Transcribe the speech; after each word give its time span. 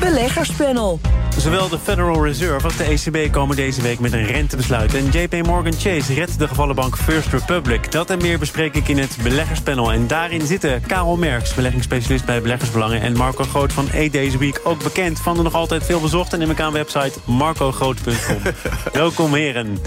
Beleggerspanel. 0.00 1.00
Zowel 1.36 1.68
de 1.68 1.78
Federal 1.78 2.24
Reserve 2.24 2.64
als 2.64 2.76
de 2.76 2.84
ECB 2.84 3.32
komen 3.32 3.56
deze 3.56 3.82
week 3.82 3.98
met 3.98 4.12
een 4.12 4.26
rentebesluit. 4.26 4.94
En 4.94 5.10
JP 5.10 5.46
Morgan 5.46 5.72
Chase 5.72 6.14
redt 6.14 6.38
de 6.38 6.48
gevallen 6.48 6.74
bank 6.74 6.96
First 6.96 7.28
Republic. 7.32 7.92
Dat 7.92 8.10
en 8.10 8.18
meer 8.18 8.38
bespreek 8.38 8.74
ik 8.74 8.88
in 8.88 8.98
het 8.98 9.16
beleggerspanel. 9.22 9.92
En 9.92 10.06
daarin 10.06 10.46
zitten 10.46 10.82
Karel 10.86 11.16
Merks, 11.16 11.54
beleggingsspecialist 11.54 12.24
bij 12.24 12.42
Beleggersbelangen... 12.42 13.00
en 13.00 13.12
Marco 13.12 13.44
Groot 13.44 13.72
van 13.72 13.88
A 13.94 14.08
Days 14.08 14.36
Week, 14.36 14.60
ook 14.64 14.82
bekend 14.82 15.20
van 15.20 15.36
de 15.36 15.42
nog 15.42 15.54
altijd 15.54 15.84
veel 15.84 16.00
bezochte... 16.00 16.36
neem 16.36 16.50
ik 16.50 16.60
aan 16.60 16.72
website 16.72 17.12
marcogroot.com. 17.24 18.38
Welkom 18.92 19.34
heren. 19.34 19.78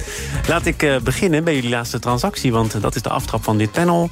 Laat 0.48 0.66
ik 0.66 0.84
uh, 0.84 1.00
beginnen 1.00 1.44
bij 1.44 1.55
jullie 1.55 1.70
laatste 1.70 2.00
transactie... 2.00 2.52
want 2.52 2.81
dat 2.81 2.95
is 2.95 3.02
de 3.02 3.09
aftrap 3.09 3.44
van 3.44 3.58
dit 3.58 3.72
panel. 3.72 4.09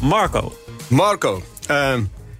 Marco. 0.00 0.52
Marco, 0.88 1.42
uh, 1.70 1.94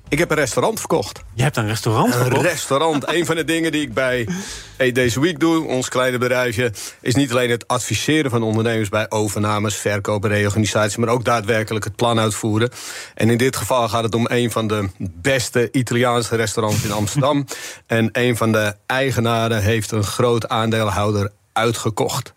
ik 0.08 0.18
heb 0.18 0.30
een 0.30 0.36
restaurant 0.36 0.78
verkocht. 0.78 1.22
Je 1.34 1.42
hebt 1.42 1.56
een 1.56 1.66
restaurant 1.66 2.14
verkocht? 2.14 2.36
Een 2.36 2.42
restaurant. 2.42 3.08
een 3.08 3.26
van 3.26 3.36
de 3.36 3.44
dingen 3.44 3.72
die 3.72 3.82
ik 3.82 3.94
bij 3.94 4.28
hey, 4.76 4.92
deze 4.92 5.20
week 5.20 5.40
doe, 5.40 5.66
ons 5.66 5.88
kleine 5.88 6.18
bedrijfje... 6.18 6.72
is 7.00 7.14
niet 7.14 7.30
alleen 7.30 7.50
het 7.50 7.68
adviseren 7.68 8.30
van 8.30 8.42
ondernemers 8.42 8.88
bij 8.88 9.06
overnames, 9.08 9.76
verkopen, 9.76 10.30
reorganisaties... 10.30 10.96
maar 10.96 11.08
ook 11.08 11.24
daadwerkelijk 11.24 11.84
het 11.84 11.96
plan 11.96 12.18
uitvoeren. 12.18 12.70
En 13.14 13.30
in 13.30 13.38
dit 13.38 13.56
geval 13.56 13.88
gaat 13.88 14.02
het 14.02 14.14
om 14.14 14.26
een 14.28 14.50
van 14.50 14.66
de 14.66 14.88
beste 14.98 15.68
Italiaanse 15.72 16.36
restaurants 16.36 16.84
in 16.84 16.92
Amsterdam. 16.92 17.44
en 17.86 18.08
een 18.12 18.36
van 18.36 18.52
de 18.52 18.74
eigenaren 18.86 19.62
heeft 19.62 19.90
een 19.90 20.04
groot 20.04 20.48
aandeelhouder 20.48 21.30
uitgekocht. 21.52 22.32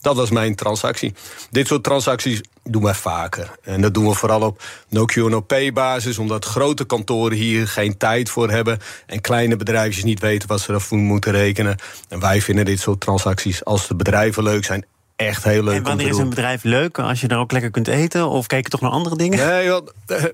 Dat 0.00 0.16
was 0.16 0.30
mijn 0.30 0.54
transactie. 0.54 1.14
Dit 1.50 1.66
soort 1.66 1.84
transacties 1.84 2.40
doen 2.68 2.82
wij 2.82 2.94
vaker. 2.94 3.50
En 3.62 3.80
dat 3.80 3.94
doen 3.94 4.08
we 4.08 4.14
vooral 4.14 4.40
op 4.40 4.62
no-Q-no-pay-basis... 4.88 6.18
omdat 6.18 6.44
grote 6.44 6.84
kantoren 6.84 7.36
hier 7.36 7.68
geen 7.68 7.96
tijd 7.96 8.30
voor 8.30 8.50
hebben... 8.50 8.78
en 9.06 9.20
kleine 9.20 9.56
bedrijfjes 9.56 10.04
niet 10.04 10.20
weten 10.20 10.48
wat 10.48 10.60
ze 10.60 10.72
ervoor 10.72 10.98
moeten 10.98 11.32
rekenen. 11.32 11.76
En 12.08 12.20
wij 12.20 12.40
vinden 12.40 12.64
dit 12.64 12.80
soort 12.80 13.00
transacties, 13.00 13.64
als 13.64 13.88
de 13.88 13.94
bedrijven 13.94 14.42
leuk 14.42 14.64
zijn 14.64 14.84
echt 15.18 15.44
heel 15.44 15.62
leuk. 15.62 15.76
En 15.76 15.82
wanneer 15.82 16.08
is 16.08 16.18
een 16.18 16.28
bedrijf 16.28 16.62
leuk? 16.62 16.98
Als 16.98 17.20
je 17.20 17.28
daar 17.28 17.38
ook 17.38 17.52
lekker 17.52 17.70
kunt 17.70 17.88
eten? 17.88 18.28
Of 18.28 18.46
kijk 18.46 18.64
je 18.64 18.70
toch 18.70 18.80
naar 18.80 18.90
andere 18.90 19.16
dingen? 19.16 19.46
Nee, 19.46 19.64
joh, 19.64 19.86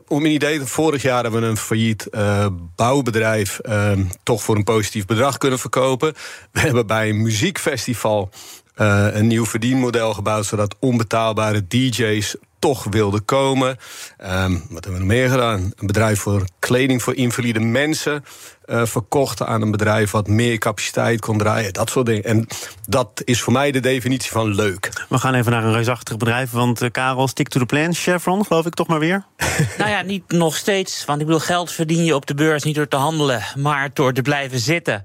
om 0.08 0.24
een 0.24 0.30
idee, 0.30 0.60
vorig 0.60 1.02
jaar 1.02 1.22
hebben 1.22 1.40
we 1.40 1.46
een 1.46 1.56
failliet 1.56 2.08
uh, 2.10 2.46
bouwbedrijf 2.76 3.60
uh, 3.62 3.92
toch 4.22 4.42
voor 4.42 4.56
een 4.56 4.64
positief 4.64 5.06
bedrag 5.06 5.38
kunnen 5.38 5.58
verkopen. 5.58 6.14
We 6.52 6.60
hebben 6.60 6.86
bij 6.86 7.08
een 7.08 7.22
muziekfestival 7.22 8.30
uh, 8.76 9.06
een 9.10 9.26
nieuw 9.26 9.46
verdienmodel 9.46 10.14
gebouwd, 10.14 10.46
zodat 10.46 10.76
onbetaalbare 10.78 11.66
DJ's 11.66 12.36
toch 12.58 12.84
wilden 12.84 13.24
komen. 13.24 13.68
Um, 13.68 14.62
wat 14.70 14.84
hebben 14.84 14.92
we 14.92 14.98
nog 14.98 15.06
meer 15.06 15.28
gedaan? 15.28 15.60
Een 15.60 15.86
bedrijf 15.86 16.20
voor 16.20 16.44
kleding 16.58 17.02
voor 17.02 17.14
invalide 17.14 17.60
mensen 17.60 18.24
uh, 18.66 18.86
verkocht 18.86 19.42
aan 19.42 19.62
een 19.62 19.70
bedrijf 19.70 20.10
wat 20.10 20.28
meer 20.28 20.58
capaciteit 20.58 21.20
kon 21.20 21.38
draaien. 21.38 21.72
Dat 21.72 21.90
soort 21.90 22.06
dingen. 22.06 22.24
En 22.24 22.46
dat 22.88 23.22
is 23.24 23.40
voor 23.40 23.52
mij 23.52 23.70
de 23.70 23.80
definitie 23.80 24.30
van 24.30 24.54
leuk. 24.54 25.06
We 25.08 25.18
gaan 25.18 25.34
even 25.34 25.52
naar 25.52 25.64
een 25.64 25.72
reusachtig 25.72 26.16
bedrijf. 26.16 26.50
Want 26.50 26.82
uh, 26.82 26.90
Karel, 26.90 27.28
stick 27.28 27.48
to 27.48 27.60
the 27.60 27.66
plan. 27.66 27.94
Chevron, 27.94 28.46
geloof 28.46 28.66
ik 28.66 28.74
toch 28.74 28.86
maar 28.86 28.98
weer? 28.98 29.24
nou 29.78 29.90
ja, 29.90 30.02
niet 30.02 30.32
nog 30.32 30.56
steeds. 30.56 31.04
Want 31.04 31.20
ik 31.20 31.26
bedoel, 31.26 31.40
geld 31.40 31.72
verdien 31.72 32.04
je 32.04 32.14
op 32.14 32.26
de 32.26 32.34
beurs 32.34 32.62
niet 32.62 32.74
door 32.74 32.88
te 32.88 32.96
handelen, 32.96 33.42
maar 33.56 33.90
door 33.92 34.12
te 34.12 34.22
blijven 34.22 34.58
zitten. 34.58 35.04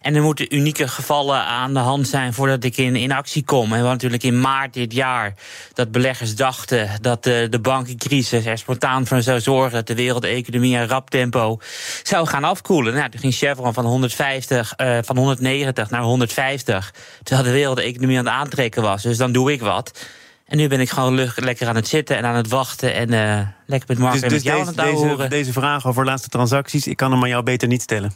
En 0.00 0.14
er 0.14 0.22
moeten 0.22 0.54
unieke 0.54 0.88
gevallen 0.88 1.44
aan 1.44 1.74
de 1.74 1.78
hand 1.78 2.08
zijn 2.08 2.34
voordat 2.34 2.64
ik 2.64 2.76
in, 2.76 2.96
in 2.96 3.12
actie 3.12 3.44
kom. 3.44 3.62
En 3.62 3.68
we 3.68 3.74
hadden 3.74 3.92
natuurlijk 3.92 4.22
in 4.22 4.40
maart 4.40 4.74
dit 4.74 4.92
jaar 4.92 5.34
dat 5.72 5.90
beleggers 5.90 6.34
dachten 6.34 6.90
dat 7.00 7.24
de, 7.24 7.46
de 7.50 7.60
bankencrisis 7.60 8.46
er 8.46 8.58
spontaan 8.58 9.06
voor 9.06 9.22
zou 9.22 9.40
zorgen 9.40 9.72
dat 9.72 9.86
de 9.86 9.94
wereldeconomie 9.94 10.76
in 10.76 10.86
rap 10.86 11.10
tempo 11.10 11.58
zou 12.02 12.26
gaan 12.26 12.44
afkoelen. 12.44 12.94
Nou, 13.00 13.12
toen 13.12 13.20
ging 13.20 13.34
Chevron 13.34 13.74
van 13.74 13.84
150, 13.84 14.74
uh, 14.76 14.98
van 15.02 15.16
190 15.16 15.90
naar 15.90 16.02
150. 16.02 16.94
Terwijl 17.22 17.46
de 17.46 17.52
wereldeconomie 17.52 18.18
aan 18.18 18.24
het 18.24 18.34
aantrekken 18.34 18.82
was. 18.82 19.02
Dus 19.02 19.16
dan 19.16 19.32
doe 19.32 19.52
ik 19.52 19.60
wat. 19.60 20.06
En 20.44 20.56
nu 20.56 20.68
ben 20.68 20.80
ik 20.80 20.90
gewoon 20.90 21.30
lekker 21.34 21.68
aan 21.68 21.74
het 21.74 21.88
zitten 21.88 22.16
en 22.16 22.24
aan 22.24 22.34
het 22.34 22.48
wachten. 22.48 22.94
En 22.94 23.12
uh, 23.12 23.40
lekker 23.66 23.88
met 23.88 23.98
Mark 23.98 24.12
dus, 24.12 24.22
en 24.22 24.32
met 24.32 24.42
dus 24.42 24.52
jou 24.52 24.64
deze, 24.64 24.80
aan 24.80 24.86
het 24.86 24.94
deze, 24.94 25.06
horen. 25.06 25.30
deze 25.30 25.52
vraag 25.52 25.86
over 25.86 26.04
laatste 26.04 26.28
transacties, 26.28 26.86
ik 26.86 26.96
kan 26.96 27.12
hem 27.12 27.22
aan 27.22 27.28
jou 27.28 27.42
beter 27.42 27.68
niet 27.68 27.82
stellen. 27.82 28.12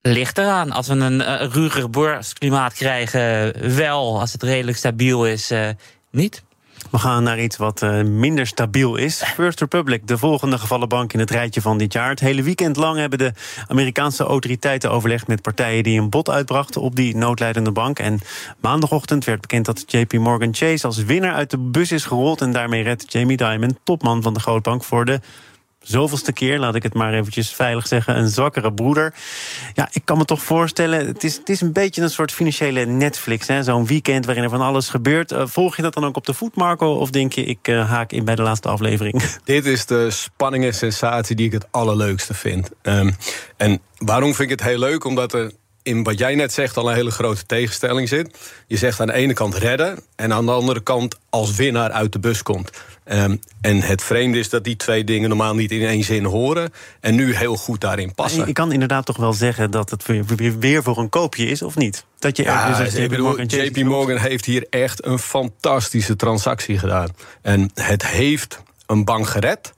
Ligt 0.00 0.38
eraan. 0.38 0.72
Als 0.72 0.86
we 0.88 0.94
een 0.94 1.20
uh, 1.20 1.26
ruiger 1.26 1.90
beursklimaat 1.90 2.74
krijgen, 2.74 3.52
wel. 3.76 4.20
Als 4.20 4.32
het 4.32 4.42
redelijk 4.42 4.76
stabiel 4.76 5.26
is, 5.26 5.50
uh, 5.50 5.68
niet. 6.10 6.42
We 6.90 6.98
gaan 6.98 7.22
naar 7.22 7.40
iets 7.40 7.56
wat 7.56 7.82
uh, 7.82 8.02
minder 8.02 8.46
stabiel 8.46 8.96
is. 8.96 9.22
First 9.22 9.60
Republic, 9.60 10.06
de 10.06 10.18
volgende 10.18 10.58
gevallen 10.58 10.88
bank 10.88 11.12
in 11.12 11.18
het 11.18 11.30
rijtje 11.30 11.60
van 11.60 11.78
dit 11.78 11.92
jaar. 11.92 12.10
Het 12.10 12.20
hele 12.20 12.42
weekend 12.42 12.76
lang 12.76 12.98
hebben 12.98 13.18
de 13.18 13.32
Amerikaanse 13.68 14.24
autoriteiten 14.24 14.90
overlegd 14.90 15.26
met 15.26 15.42
partijen 15.42 15.82
die 15.82 16.00
een 16.00 16.10
bod 16.10 16.30
uitbrachten 16.30 16.80
op 16.80 16.96
die 16.96 17.16
noodlijdende 17.16 17.72
bank. 17.72 17.98
En 17.98 18.20
maandagochtend 18.60 19.24
werd 19.24 19.40
bekend 19.40 19.66
dat 19.66 19.84
JP 19.86 20.12
Morgan 20.12 20.54
Chase 20.54 20.86
als 20.86 21.04
winnaar 21.04 21.34
uit 21.34 21.50
de 21.50 21.58
bus 21.58 21.92
is 21.92 22.04
gerold. 22.04 22.40
En 22.40 22.52
daarmee 22.52 22.82
redt 22.82 23.12
Jamie 23.12 23.36
Dimon, 23.36 23.78
topman 23.84 24.22
van 24.22 24.34
de 24.34 24.40
grootbank, 24.40 24.84
voor 24.84 25.04
de 25.04 25.20
zoveelste 25.88 26.32
keer, 26.32 26.58
laat 26.58 26.74
ik 26.74 26.82
het 26.82 26.94
maar 26.94 27.14
eventjes 27.14 27.50
veilig 27.50 27.86
zeggen, 27.86 28.16
een 28.16 28.28
zwakkere 28.28 28.72
broeder. 28.72 29.14
Ja, 29.74 29.88
ik 29.92 30.04
kan 30.04 30.18
me 30.18 30.24
toch 30.24 30.42
voorstellen, 30.42 31.06
het 31.06 31.24
is, 31.24 31.36
het 31.36 31.48
is 31.48 31.60
een 31.60 31.72
beetje 31.72 32.02
een 32.02 32.10
soort 32.10 32.32
financiële 32.32 32.84
Netflix. 32.84 33.46
Zo'n 33.60 33.86
weekend 33.86 34.24
waarin 34.24 34.44
er 34.44 34.50
van 34.50 34.60
alles 34.60 34.88
gebeurt. 34.88 35.32
Uh, 35.32 35.42
volg 35.46 35.76
je 35.76 35.82
dat 35.82 35.94
dan 35.94 36.04
ook 36.04 36.16
op 36.16 36.26
de 36.26 36.34
voet, 36.34 36.54
Marco? 36.54 36.92
Of 36.92 37.10
denk 37.10 37.32
je, 37.32 37.44
ik 37.44 37.68
uh, 37.68 37.90
haak 37.90 38.12
in 38.12 38.24
bij 38.24 38.34
de 38.34 38.42
laatste 38.42 38.68
aflevering? 38.68 39.22
Dit 39.44 39.66
is 39.66 39.86
de 39.86 40.10
spanning 40.10 40.64
en 40.64 40.74
sensatie 40.74 41.36
die 41.36 41.46
ik 41.46 41.52
het 41.52 41.66
allerleukste 41.70 42.34
vind. 42.34 42.70
Um, 42.82 43.16
en 43.56 43.80
waarom 43.98 44.34
vind 44.34 44.50
ik 44.50 44.58
het 44.58 44.68
heel 44.68 44.78
leuk? 44.78 45.04
Omdat 45.04 45.32
er 45.32 45.52
in 45.88 46.02
wat 46.02 46.18
jij 46.18 46.34
net 46.34 46.52
zegt 46.52 46.76
al 46.76 46.88
een 46.88 46.94
hele 46.94 47.10
grote 47.10 47.46
tegenstelling 47.46 48.08
zit. 48.08 48.38
Je 48.66 48.76
zegt 48.76 49.00
aan 49.00 49.06
de 49.06 49.12
ene 49.12 49.32
kant 49.32 49.54
redden 49.54 49.98
en 50.16 50.32
aan 50.32 50.46
de 50.46 50.52
andere 50.52 50.80
kant 50.80 51.16
als 51.30 51.56
winnaar 51.56 51.90
uit 51.90 52.12
de 52.12 52.18
bus 52.18 52.42
komt. 52.42 52.70
Um, 53.12 53.40
en 53.60 53.80
het 53.80 54.02
vreemde 54.02 54.38
is 54.38 54.48
dat 54.48 54.64
die 54.64 54.76
twee 54.76 55.04
dingen 55.04 55.28
normaal 55.28 55.54
niet 55.54 55.70
in 55.70 55.86
één 55.86 56.04
zin 56.04 56.24
horen 56.24 56.72
en 57.00 57.14
nu 57.14 57.34
heel 57.34 57.56
goed 57.56 57.80
daarin 57.80 58.14
passen. 58.14 58.48
Ik 58.48 58.54
kan 58.54 58.72
inderdaad 58.72 59.06
toch 59.06 59.16
wel 59.16 59.32
zeggen 59.32 59.70
dat 59.70 59.90
het 59.90 60.04
weer 60.58 60.82
voor 60.82 60.98
een 60.98 61.08
koopje 61.08 61.46
is, 61.46 61.62
of 61.62 61.76
niet? 61.76 62.04
Dat 62.18 62.36
je 62.36 62.42
ja, 62.42 62.78
dus 62.78 62.94
JP, 62.94 63.18
Morgan, 63.18 63.46
JP 63.46 63.76
Morgan 63.76 64.16
heeft 64.16 64.44
hier 64.44 64.66
echt 64.70 65.04
een 65.04 65.18
fantastische 65.18 66.16
transactie 66.16 66.78
gedaan. 66.78 67.08
En 67.42 67.70
het 67.74 68.06
heeft 68.06 68.62
een 68.86 69.04
bank 69.04 69.28
gered. 69.28 69.72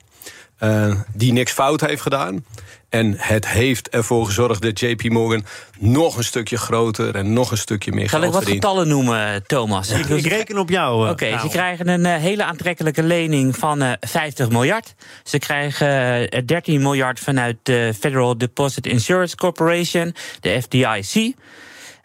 Uh, 0.61 0.95
die 1.13 1.33
niks 1.33 1.53
fout 1.53 1.81
heeft 1.81 2.03
gedaan. 2.03 2.45
En 2.91 3.15
het 3.17 3.49
heeft 3.49 3.89
ervoor 3.89 4.27
gezorgd 4.27 4.63
dat 4.63 4.81
JP 4.81 5.03
Morgan 5.09 5.45
nog 5.79 6.17
een 6.17 6.25
stukje 6.25 6.57
groter 6.57 7.15
en 7.15 7.33
nog 7.33 7.51
een 7.51 7.59
stukje 7.59 7.93
meer 7.93 8.09
Zal 8.09 8.21
geld 8.21 8.25
ik 8.25 8.31
wat 8.31 8.43
verdient. 8.43 8.65
getallen 8.65 8.89
noemen, 8.89 9.47
Thomas? 9.47 9.91
Ik, 9.91 10.07
ik 10.07 10.27
reken 10.27 10.59
op 10.59 10.69
jou. 10.69 11.03
Oké, 11.03 11.11
okay, 11.11 11.39
ze 11.39 11.49
krijgen 11.49 11.89
een 11.89 12.05
uh, 12.05 12.17
hele 12.17 12.45
aantrekkelijke 12.45 13.03
lening 13.03 13.57
van 13.57 13.83
uh, 13.83 13.93
50 14.01 14.49
miljard. 14.49 14.95
Ze 15.25 15.39
krijgen 15.39 16.23
uh, 16.35 16.43
13 16.47 16.83
miljard 16.83 17.21
vanuit 17.21 17.57
de 17.63 17.95
Federal 17.99 18.39
Deposit 18.39 18.87
Insurance 18.87 19.37
Corporation, 19.37 20.15
de 20.41 20.63
FDIC. 20.63 21.35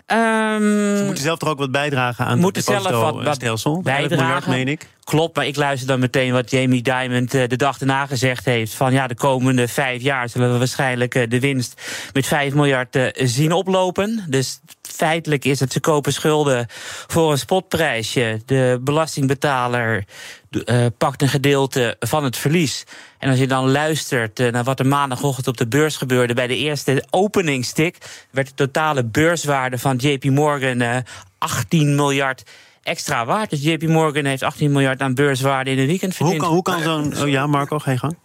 Um, 0.07 0.97
Ze 0.97 1.03
moeten 1.05 1.23
zelf 1.23 1.37
toch 1.39 1.49
ook 1.49 1.57
wat 1.57 1.71
bijdragen 1.71 2.25
aan 2.25 2.39
moeten 2.39 2.73
het 2.73 2.83
zelf 2.83 3.01
wat, 3.01 3.23
wat 3.23 3.35
stelsel? 3.35 3.81
bijdragen. 3.81 4.17
miljard, 4.17 4.47
meen 4.47 4.67
ik. 4.67 4.87
Klopt, 5.03 5.35
maar 5.35 5.45
ik 5.47 5.55
luister 5.55 5.87
dan 5.87 5.99
meteen 5.99 6.31
wat 6.31 6.51
Jamie 6.51 6.81
Dimon 6.81 7.25
de 7.25 7.55
dag 7.55 7.77
daarna 7.77 8.05
gezegd 8.05 8.45
heeft. 8.45 8.73
Van 8.73 8.93
ja, 8.93 9.07
de 9.07 9.15
komende 9.15 9.67
vijf 9.67 10.01
jaar 10.01 10.29
zullen 10.29 10.51
we 10.51 10.57
waarschijnlijk 10.57 11.29
de 11.29 11.39
winst 11.39 11.81
met 12.13 12.27
5 12.27 12.53
miljard 12.53 12.97
zien 13.13 13.51
oplopen. 13.51 14.25
Dus 14.27 14.59
feitelijk 14.95 15.45
is 15.45 15.59
het, 15.59 15.71
ze 15.71 15.79
kopen 15.79 16.13
schulden 16.13 16.67
voor 17.07 17.31
een 17.31 17.37
spotprijsje. 17.37 18.41
De 18.45 18.79
belastingbetaler 18.81 20.05
uh, 20.65 20.85
pakt 20.97 21.21
een 21.21 21.29
gedeelte 21.29 21.95
van 21.99 22.23
het 22.23 22.37
verlies. 22.37 22.83
En 23.17 23.29
als 23.29 23.39
je 23.39 23.47
dan 23.47 23.71
luistert 23.71 24.39
uh, 24.39 24.51
naar 24.51 24.63
wat 24.63 24.79
er 24.79 24.87
maandagochtend 24.87 25.47
op 25.47 25.57
de 25.57 25.67
beurs 25.67 25.97
gebeurde 25.97 26.33
bij 26.33 26.47
de 26.47 26.57
eerste 26.57 27.03
openingstik, 27.09 27.97
werd 28.31 28.47
de 28.47 28.53
totale 28.53 29.05
beurswaarde 29.05 29.77
van 29.77 29.95
JP 29.97 30.23
Morgan 30.23 30.81
uh, 30.81 30.97
18 31.37 31.95
miljard 31.95 32.43
extra 32.83 33.25
waard. 33.25 33.49
Dus 33.49 33.63
JP 33.63 33.83
Morgan 33.83 34.25
heeft 34.25 34.43
18 34.43 34.71
miljard 34.71 35.01
aan 35.01 35.13
beurswaarde 35.13 35.71
in 35.71 35.79
een 35.79 35.87
weekend 35.87 36.15
verdiend. 36.15 36.41
Hoe 36.41 36.61
kan, 36.63 36.75
hoe 36.75 36.85
kan 36.85 37.11
zo'n... 37.11 37.23
Oh 37.23 37.29
ja, 37.29 37.47
Marco, 37.47 37.79
je 37.85 37.97
gang. 37.97 38.17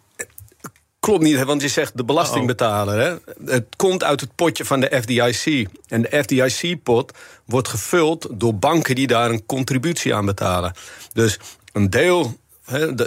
Klopt 1.01 1.23
niet, 1.23 1.45
want 1.45 1.63
je 1.63 1.69
zegt 1.69 1.97
de 1.97 2.05
belastingbetaler. 2.05 2.99
Hè? 3.01 3.35
Het 3.53 3.67
komt 3.77 4.05
uit 4.05 4.21
het 4.21 4.35
potje 4.35 4.65
van 4.65 4.81
de 4.81 5.01
FDIC. 5.03 5.69
En 5.89 6.03
de 6.03 6.23
FDIC-pot 6.23 7.13
wordt 7.45 7.69
gevuld 7.69 8.27
door 8.31 8.55
banken 8.55 8.95
die 8.95 9.07
daar 9.07 9.31
een 9.31 9.47
contributie 9.47 10.15
aan 10.15 10.27
betalen. 10.27 10.75
Dus 11.13 11.39
een 11.73 11.91
deel 11.91 12.39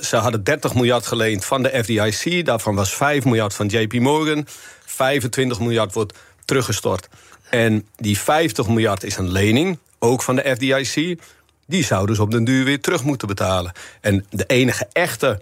ze 0.01 0.15
hadden 0.15 0.43
30 0.43 0.73
miljard 0.73 1.07
geleend 1.07 1.45
van 1.45 1.63
de 1.63 1.83
FDIC. 1.83 2.45
Daarvan 2.45 2.75
was 2.75 2.93
5 2.93 3.25
miljard 3.25 3.53
van 3.53 3.67
JP 3.67 3.93
Morgan. 3.93 4.47
25 4.85 5.59
miljard 5.59 5.93
wordt 5.93 6.13
teruggestort. 6.45 7.07
En 7.49 7.87
die 7.95 8.19
50 8.19 8.67
miljard 8.67 9.03
is 9.03 9.17
een 9.17 9.31
lening, 9.31 9.79
ook 9.99 10.21
van 10.21 10.35
de 10.35 10.55
FDIC. 10.55 11.19
Die 11.67 11.83
zouden 11.83 12.15
ze 12.15 12.21
op 12.21 12.31
den 12.31 12.43
duur 12.43 12.65
weer 12.65 12.81
terug 12.81 13.03
moeten 13.03 13.27
betalen. 13.27 13.71
En 14.01 14.25
de 14.29 14.45
enige 14.45 14.87
echte 14.91 15.39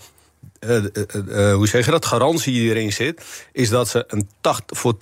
uh, 0.65 0.83
uh, 0.83 1.53
hoe 1.53 1.67
zeg 1.67 1.85
je 1.85 1.91
dat, 1.91 2.05
garantie 2.05 2.53
die 2.53 2.69
erin 2.69 2.93
zit, 2.93 3.23
is 3.51 3.69
dat 3.69 3.87
ze 3.87 4.03
een 4.07 4.29
tacht, 4.41 4.63
voor 4.67 4.93
80% 4.93 4.97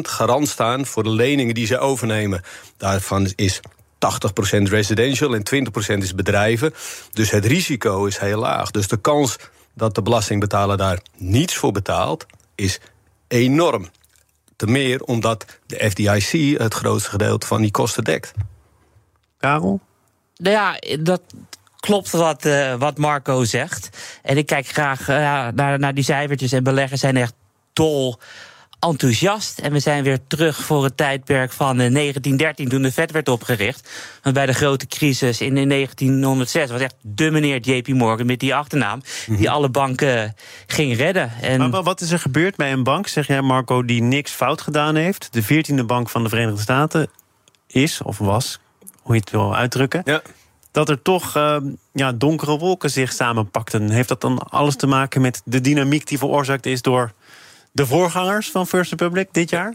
garant 0.00 0.48
staan 0.48 0.86
voor 0.86 1.02
de 1.02 1.10
leningen 1.10 1.54
die 1.54 1.66
ze 1.66 1.78
overnemen. 1.78 2.42
Daarvan 2.76 3.32
is 3.34 3.60
80% 3.60 3.68
residential 4.62 5.34
en 5.34 5.42
20% 5.94 5.96
is 5.96 6.14
bedrijven. 6.14 6.74
Dus 7.12 7.30
het 7.30 7.44
risico 7.44 8.04
is 8.04 8.18
heel 8.18 8.38
laag. 8.38 8.70
Dus 8.70 8.88
de 8.88 8.96
kans 8.96 9.36
dat 9.74 9.94
de 9.94 10.02
belastingbetaler 10.02 10.76
daar 10.76 11.02
niets 11.16 11.56
voor 11.56 11.72
betaalt, 11.72 12.26
is 12.54 12.80
enorm. 13.28 13.88
Te 14.56 14.66
meer 14.66 15.02
omdat 15.02 15.44
de 15.66 15.90
FDIC 15.90 16.58
het 16.58 16.74
grootste 16.74 17.10
gedeelte 17.10 17.46
van 17.46 17.60
die 17.60 17.70
kosten 17.70 18.04
dekt. 18.04 18.32
Karel? 19.38 19.80
Nou 20.36 20.54
ja, 20.54 20.96
dat 21.00 21.20
klopt 21.80 22.10
wat, 22.10 22.46
uh, 22.46 22.74
wat 22.74 22.98
Marco 22.98 23.44
zegt. 23.44 23.88
En 24.22 24.36
ik 24.36 24.46
kijk 24.46 24.66
graag 24.66 25.00
uh, 25.00 25.48
naar, 25.54 25.78
naar 25.78 25.94
die 25.94 26.04
cijfertjes. 26.04 26.52
En 26.52 26.64
beleggers 26.64 27.00
zijn 27.00 27.16
echt 27.16 27.34
dol 27.72 28.18
enthousiast. 28.80 29.58
En 29.58 29.72
we 29.72 29.78
zijn 29.78 30.02
weer 30.02 30.18
terug 30.26 30.56
voor 30.56 30.84
het 30.84 30.96
tijdperk 30.96 31.52
van 31.52 31.76
1913, 31.76 32.64
eh, 32.64 32.70
toen 32.70 32.82
de 32.82 32.92
Fed 32.92 33.10
werd 33.10 33.28
opgericht. 33.28 33.90
Want 34.22 34.34
bij 34.34 34.46
de 34.46 34.52
grote 34.52 34.86
crisis 34.86 35.40
in 35.40 35.68
1906 35.68 36.70
was 36.70 36.80
echt 36.80 36.94
de 37.00 37.30
meneer 37.30 37.60
JP 37.60 37.88
Morgan 37.88 38.26
met 38.26 38.40
die 38.40 38.54
achternaam, 38.54 39.02
die 39.26 39.36
mhm. 39.36 39.46
alle 39.46 39.68
banken 39.68 40.34
ging 40.66 40.96
redden. 40.96 41.32
En 41.40 41.70
maar 41.70 41.82
wat 41.82 42.00
is 42.00 42.10
er 42.10 42.18
gebeurd 42.18 42.56
bij 42.56 42.72
een 42.72 42.84
bank, 42.84 43.06
zeg 43.06 43.26
jij 43.26 43.40
Marco, 43.40 43.84
die 43.84 44.02
niks 44.02 44.32
fout 44.32 44.60
gedaan 44.60 44.94
heeft? 44.96 45.28
De 45.32 45.42
14e 45.42 45.86
bank 45.86 46.08
van 46.08 46.22
de 46.22 46.28
Verenigde 46.28 46.60
Staten 46.60 47.10
is, 47.66 48.02
of 48.02 48.18
was, 48.18 48.58
hoe 49.02 49.14
je 49.14 49.20
het 49.20 49.30
wil 49.30 49.56
uitdrukken. 49.56 50.02
Ja 50.04 50.22
dat 50.70 50.88
er 50.88 51.02
toch 51.02 51.36
uh, 51.36 51.56
ja, 51.92 52.12
donkere 52.12 52.58
wolken 52.58 52.90
zich 52.90 53.12
samenpakten. 53.12 53.90
Heeft 53.90 54.08
dat 54.08 54.20
dan 54.20 54.38
alles 54.38 54.76
te 54.76 54.86
maken 54.86 55.20
met 55.20 55.42
de 55.44 55.60
dynamiek 55.60 56.06
die 56.06 56.18
veroorzaakt 56.18 56.66
is 56.66 56.82
door 56.82 57.12
de 57.72 57.86
voorgangers 57.86 58.50
van 58.50 58.66
First 58.66 58.90
Republic 58.90 59.28
dit 59.32 59.50
jaar? 59.50 59.74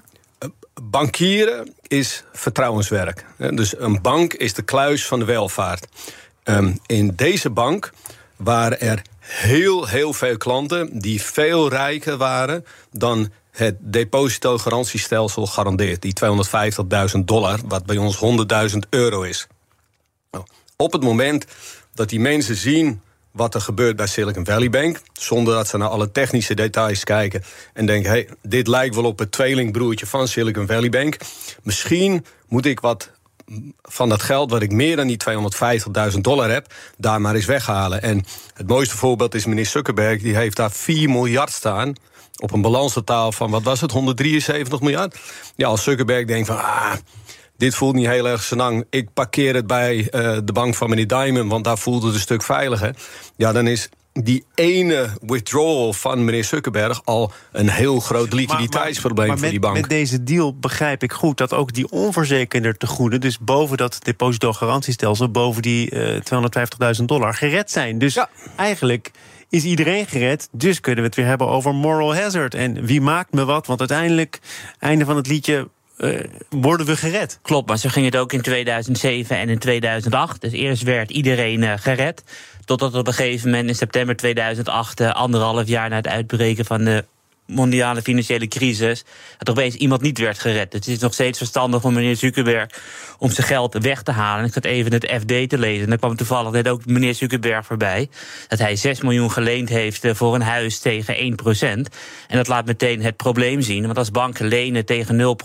Bankieren 0.83 1.73
is 1.87 2.23
vertrouwenswerk. 2.33 3.25
Dus 3.37 3.79
een 3.79 4.01
bank 4.01 4.33
is 4.33 4.53
de 4.53 4.61
kluis 4.61 5.07
van 5.07 5.19
de 5.19 5.25
welvaart. 5.25 5.87
Ehm, 6.43 6.73
in 6.85 7.13
deze 7.15 7.49
bank 7.49 7.91
waren 8.35 8.81
er 8.81 9.01
heel, 9.19 9.87
heel 9.87 10.13
veel 10.13 10.37
klanten 10.37 10.99
die 10.99 11.21
veel 11.21 11.69
rijker 11.69 12.17
waren 12.17 12.65
dan 12.91 13.31
het 13.51 13.75
depositogarantiestelsel 13.79 15.47
garandeert. 15.47 16.01
Die 16.01 16.13
250.000 17.15 17.19
dollar, 17.25 17.59
wat 17.65 17.85
bij 17.85 17.97
ons 17.97 18.17
100.000 18.73 18.77
euro 18.89 19.21
is. 19.21 19.47
Nou, 20.31 20.45
op 20.77 20.91
het 20.91 21.03
moment 21.03 21.45
dat 21.93 22.09
die 22.09 22.19
mensen 22.19 22.55
zien 22.55 23.01
wat 23.31 23.53
er 23.55 23.61
gebeurt 23.61 23.95
bij 23.95 24.07
Silicon 24.07 24.45
Valley 24.45 24.69
Bank. 24.69 25.01
Zonder 25.13 25.53
dat 25.53 25.67
ze 25.67 25.77
naar 25.77 25.89
alle 25.89 26.11
technische 26.11 26.53
details 26.53 27.03
kijken. 27.03 27.43
En 27.73 27.85
denken, 27.85 28.09
hey, 28.09 28.29
dit 28.41 28.67
lijkt 28.67 28.95
wel 28.95 29.03
op 29.03 29.19
het 29.19 29.31
tweelingbroertje 29.31 30.05
van 30.05 30.27
Silicon 30.27 30.67
Valley 30.67 30.89
Bank. 30.89 31.17
Misschien 31.63 32.25
moet 32.47 32.65
ik 32.65 32.79
wat 32.79 33.09
van 33.81 34.09
dat 34.09 34.21
geld 34.21 34.51
wat 34.51 34.61
ik 34.61 34.71
meer 34.71 34.95
dan 34.95 35.07
die 35.07 35.17
250.000 36.13 36.19
dollar 36.21 36.49
heb, 36.49 36.73
daar 36.97 37.21
maar 37.21 37.35
eens 37.35 37.45
weghalen. 37.45 38.01
En 38.01 38.25
het 38.53 38.67
mooiste 38.67 38.97
voorbeeld 38.97 39.35
is 39.35 39.45
meneer 39.45 39.65
Zuckerberg, 39.65 40.21
die 40.21 40.35
heeft 40.35 40.55
daar 40.55 40.71
4 40.71 41.09
miljard 41.09 41.51
staan. 41.51 41.93
Op 42.37 42.51
een 42.51 42.61
balanstotaal 42.61 43.31
van, 43.31 43.51
wat 43.51 43.63
was 43.63 43.81
het, 43.81 43.91
173 43.91 44.81
miljard? 44.81 45.19
Ja, 45.55 45.67
als 45.67 45.83
Zuckerberg 45.83 46.25
denkt 46.25 46.47
van, 46.47 46.57
ah, 46.57 46.93
dit 47.57 47.75
voelt 47.75 47.95
niet 47.95 48.07
heel 48.07 48.27
erg 48.27 48.43
senang. 48.43 48.85
Ik 48.89 49.13
parkeer 49.13 49.55
het 49.55 49.67
bij 49.67 49.97
uh, 49.97 50.37
de 50.43 50.53
bank 50.53 50.75
van 50.75 50.89
meneer 50.89 51.07
Diamond, 51.07 51.51
want 51.51 51.63
daar 51.63 51.77
voelt 51.77 52.03
het 52.03 52.13
een 52.13 52.19
stuk 52.19 52.43
veiliger. 52.43 52.95
Ja, 53.35 53.51
dan 53.51 53.67
is 53.67 53.89
die 54.23 54.45
ene 54.53 55.09
withdrawal 55.21 55.93
van 55.93 56.25
meneer 56.25 56.43
Zuckerberg 56.43 57.01
al 57.03 57.31
een 57.51 57.69
heel 57.69 57.99
groot 57.99 58.33
liquiditeitsprobleem 58.33 59.27
maar, 59.27 59.37
voor 59.37 59.49
die 59.49 59.59
bank. 59.59 59.75
Met 59.75 59.89
deze 59.89 60.23
deal 60.23 60.57
begrijp 60.59 61.03
ik 61.03 61.13
goed 61.13 61.37
dat 61.37 61.53
ook 61.53 61.73
die 61.73 61.91
onverzekerde 61.91 62.77
tegoeden, 62.77 63.21
dus 63.21 63.39
boven 63.39 63.77
dat 63.77 63.97
depositogarantiestelsel, 64.01 65.31
boven 65.31 65.61
die 65.61 65.91
uh, 65.91 66.15
eh, 66.15 66.97
250.000 66.99 67.05
dollar, 67.05 67.33
gered 67.33 67.71
zijn. 67.71 67.97
Dus 67.97 68.13
ja. 68.13 68.29
eigenlijk 68.55 69.11
is 69.49 69.63
iedereen 69.63 70.05
gered. 70.05 70.49
Dus 70.51 70.79
kunnen 70.79 71.01
we 71.01 71.07
het 71.07 71.17
weer 71.17 71.25
hebben 71.25 71.47
over 71.47 71.75
moral 71.75 72.15
hazard. 72.15 72.53
En 72.53 72.85
wie 72.85 73.01
maakt 73.01 73.33
me 73.33 73.45
wat? 73.45 73.67
Want 73.67 73.79
uiteindelijk, 73.79 74.39
einde 74.79 75.05
van 75.05 75.15
het 75.15 75.27
liedje, 75.27 75.69
uh, 75.97 76.19
worden 76.49 76.85
we 76.85 76.95
gered. 76.95 77.39
Klopt, 77.41 77.67
maar 77.67 77.77
zo 77.77 77.89
ging 77.89 78.05
het 78.05 78.17
ook 78.17 78.33
in 78.33 78.41
2007 78.41 79.37
en 79.37 79.49
in 79.49 79.59
2008. 79.59 80.41
Dus 80.41 80.51
eerst 80.51 80.83
werd 80.83 81.11
iedereen 81.11 81.61
uh, 81.61 81.73
gered. 81.75 82.23
Totdat 82.65 82.95
op 82.95 83.07
een 83.07 83.13
gegeven 83.13 83.49
moment 83.49 83.69
in 83.69 83.75
september 83.75 84.15
2008, 84.15 84.99
uh, 84.99 85.07
eh, 85.07 85.15
anderhalf 85.15 85.67
jaar 85.67 85.89
na 85.89 85.95
het 85.95 86.07
uitbreken 86.07 86.65
van 86.65 86.83
de 86.83 87.05
mondiale 87.45 88.01
financiële 88.01 88.47
crisis, 88.47 89.03
dat 89.37 89.47
er 89.47 89.53
opeens 89.53 89.75
iemand 89.75 90.01
niet 90.01 90.17
werd 90.17 90.39
gered. 90.39 90.73
Het 90.73 90.87
is 90.87 90.99
nog 90.99 91.13
steeds 91.13 91.37
verstandig 91.37 91.81
van 91.81 91.93
meneer 91.93 92.15
Zuckerberg 92.15 92.69
om 93.17 93.31
zijn 93.31 93.47
geld 93.47 93.73
weg 93.73 94.01
te 94.01 94.11
halen. 94.11 94.45
Ik 94.45 94.53
zat 94.53 94.65
even 94.65 94.93
het 94.93 95.11
FD 95.19 95.49
te 95.49 95.57
lezen. 95.57 95.83
En 95.83 95.89
daar 95.89 95.97
kwam 95.97 96.15
toevallig 96.15 96.51
net 96.51 96.67
ook 96.67 96.85
meneer 96.85 97.13
Zuckerberg 97.15 97.65
voorbij. 97.65 98.09
Dat 98.47 98.59
hij 98.59 98.75
6 98.75 99.01
miljoen 99.01 99.31
geleend 99.31 99.69
heeft 99.69 100.03
eh, 100.03 100.13
voor 100.13 100.35
een 100.35 100.41
huis 100.41 100.79
tegen 100.79 101.37
1% 101.43 101.59
En 102.27 102.37
dat 102.37 102.47
laat 102.47 102.65
meteen 102.65 103.01
het 103.01 103.17
probleem 103.17 103.61
zien. 103.61 103.85
Want 103.85 103.97
als 103.97 104.11
banken 104.11 104.47
lenen 104.47 104.85
tegen 104.85 105.15
0 105.15 105.35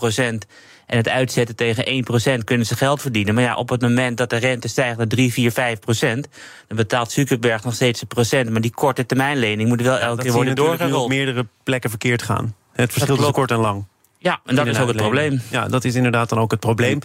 en 0.91 0.97
het 0.97 1.09
uitzetten 1.09 1.55
tegen 1.55 2.03
1% 2.39 2.43
kunnen 2.43 2.65
ze 2.65 2.75
geld 2.75 3.01
verdienen. 3.01 3.33
Maar 3.33 3.43
ja, 3.43 3.55
op 3.55 3.69
het 3.69 3.81
moment 3.81 4.17
dat 4.17 4.29
de 4.29 4.35
rente 4.35 4.67
stijgt 4.67 4.97
naar 4.97 5.07
3, 5.07 5.33
4, 5.33 5.51
5 5.51 5.79
procent... 5.79 6.27
dan 6.67 6.77
betaalt 6.77 7.11
Zuckerberg 7.11 7.63
nog 7.63 7.73
steeds 7.73 8.01
een 8.01 8.07
procent. 8.07 8.49
Maar 8.49 8.61
die 8.61 8.71
korte 8.71 9.05
termijnlening 9.05 9.69
moet 9.69 9.81
wel 9.81 9.97
elke 9.97 10.23
keer 10.23 10.31
worden 10.31 10.55
doorgerold. 10.55 11.03
op 11.03 11.09
meerdere 11.09 11.47
plekken 11.63 11.89
verkeerd 11.89 12.21
gaan. 12.21 12.55
Het 12.73 12.91
verschil 12.91 13.15
tussen 13.15 13.33
kort 13.33 13.51
en 13.51 13.57
lang. 13.57 13.85
Ja, 14.17 14.39
en 14.45 14.55
dat 14.55 14.67
is 14.67 14.79
ook 14.79 14.87
het 14.87 14.97
probleem. 14.97 15.41
Ja, 15.49 15.67
dat 15.67 15.83
is 15.83 15.95
inderdaad 15.95 16.29
dan 16.29 16.39
ook 16.39 16.51
het 16.51 16.59
probleem. 16.59 16.99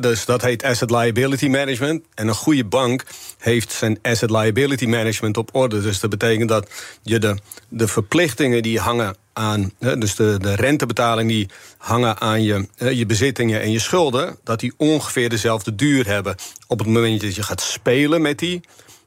Dus 0.00 0.24
dat 0.24 0.42
heet 0.42 0.64
asset 0.64 0.90
liability 0.90 1.48
management. 1.48 2.04
En 2.14 2.28
een 2.28 2.34
goede 2.34 2.64
bank 2.64 3.04
heeft 3.38 3.72
zijn 3.72 3.98
asset 4.02 4.30
liability 4.30 4.86
management 4.86 5.36
op 5.36 5.48
orde. 5.52 5.80
Dus 5.80 6.00
dat 6.00 6.10
betekent 6.10 6.48
dat 6.48 6.70
je 7.02 7.18
de, 7.18 7.38
de 7.68 7.88
verplichtingen 7.88 8.62
die 8.62 8.78
hangen 8.78 9.16
aan, 9.32 9.72
dus 9.78 10.14
de, 10.14 10.36
de 10.40 10.54
rentebetaling 10.54 11.28
die 11.28 11.48
hangen 11.78 12.20
aan 12.20 12.42
je, 12.42 12.66
je 12.76 13.06
bezittingen 13.06 13.60
en 13.60 13.70
je 13.70 13.78
schulden, 13.78 14.36
dat 14.44 14.60
die 14.60 14.72
ongeveer 14.76 15.28
dezelfde 15.28 15.74
duur 15.74 16.06
hebben. 16.06 16.34
Op 16.66 16.78
het 16.78 16.88
moment 16.88 17.20
dat 17.20 17.34
je 17.34 17.42
gaat 17.42 17.60
spelen 17.60 18.22
met 18.22 18.38
die 18.38 18.60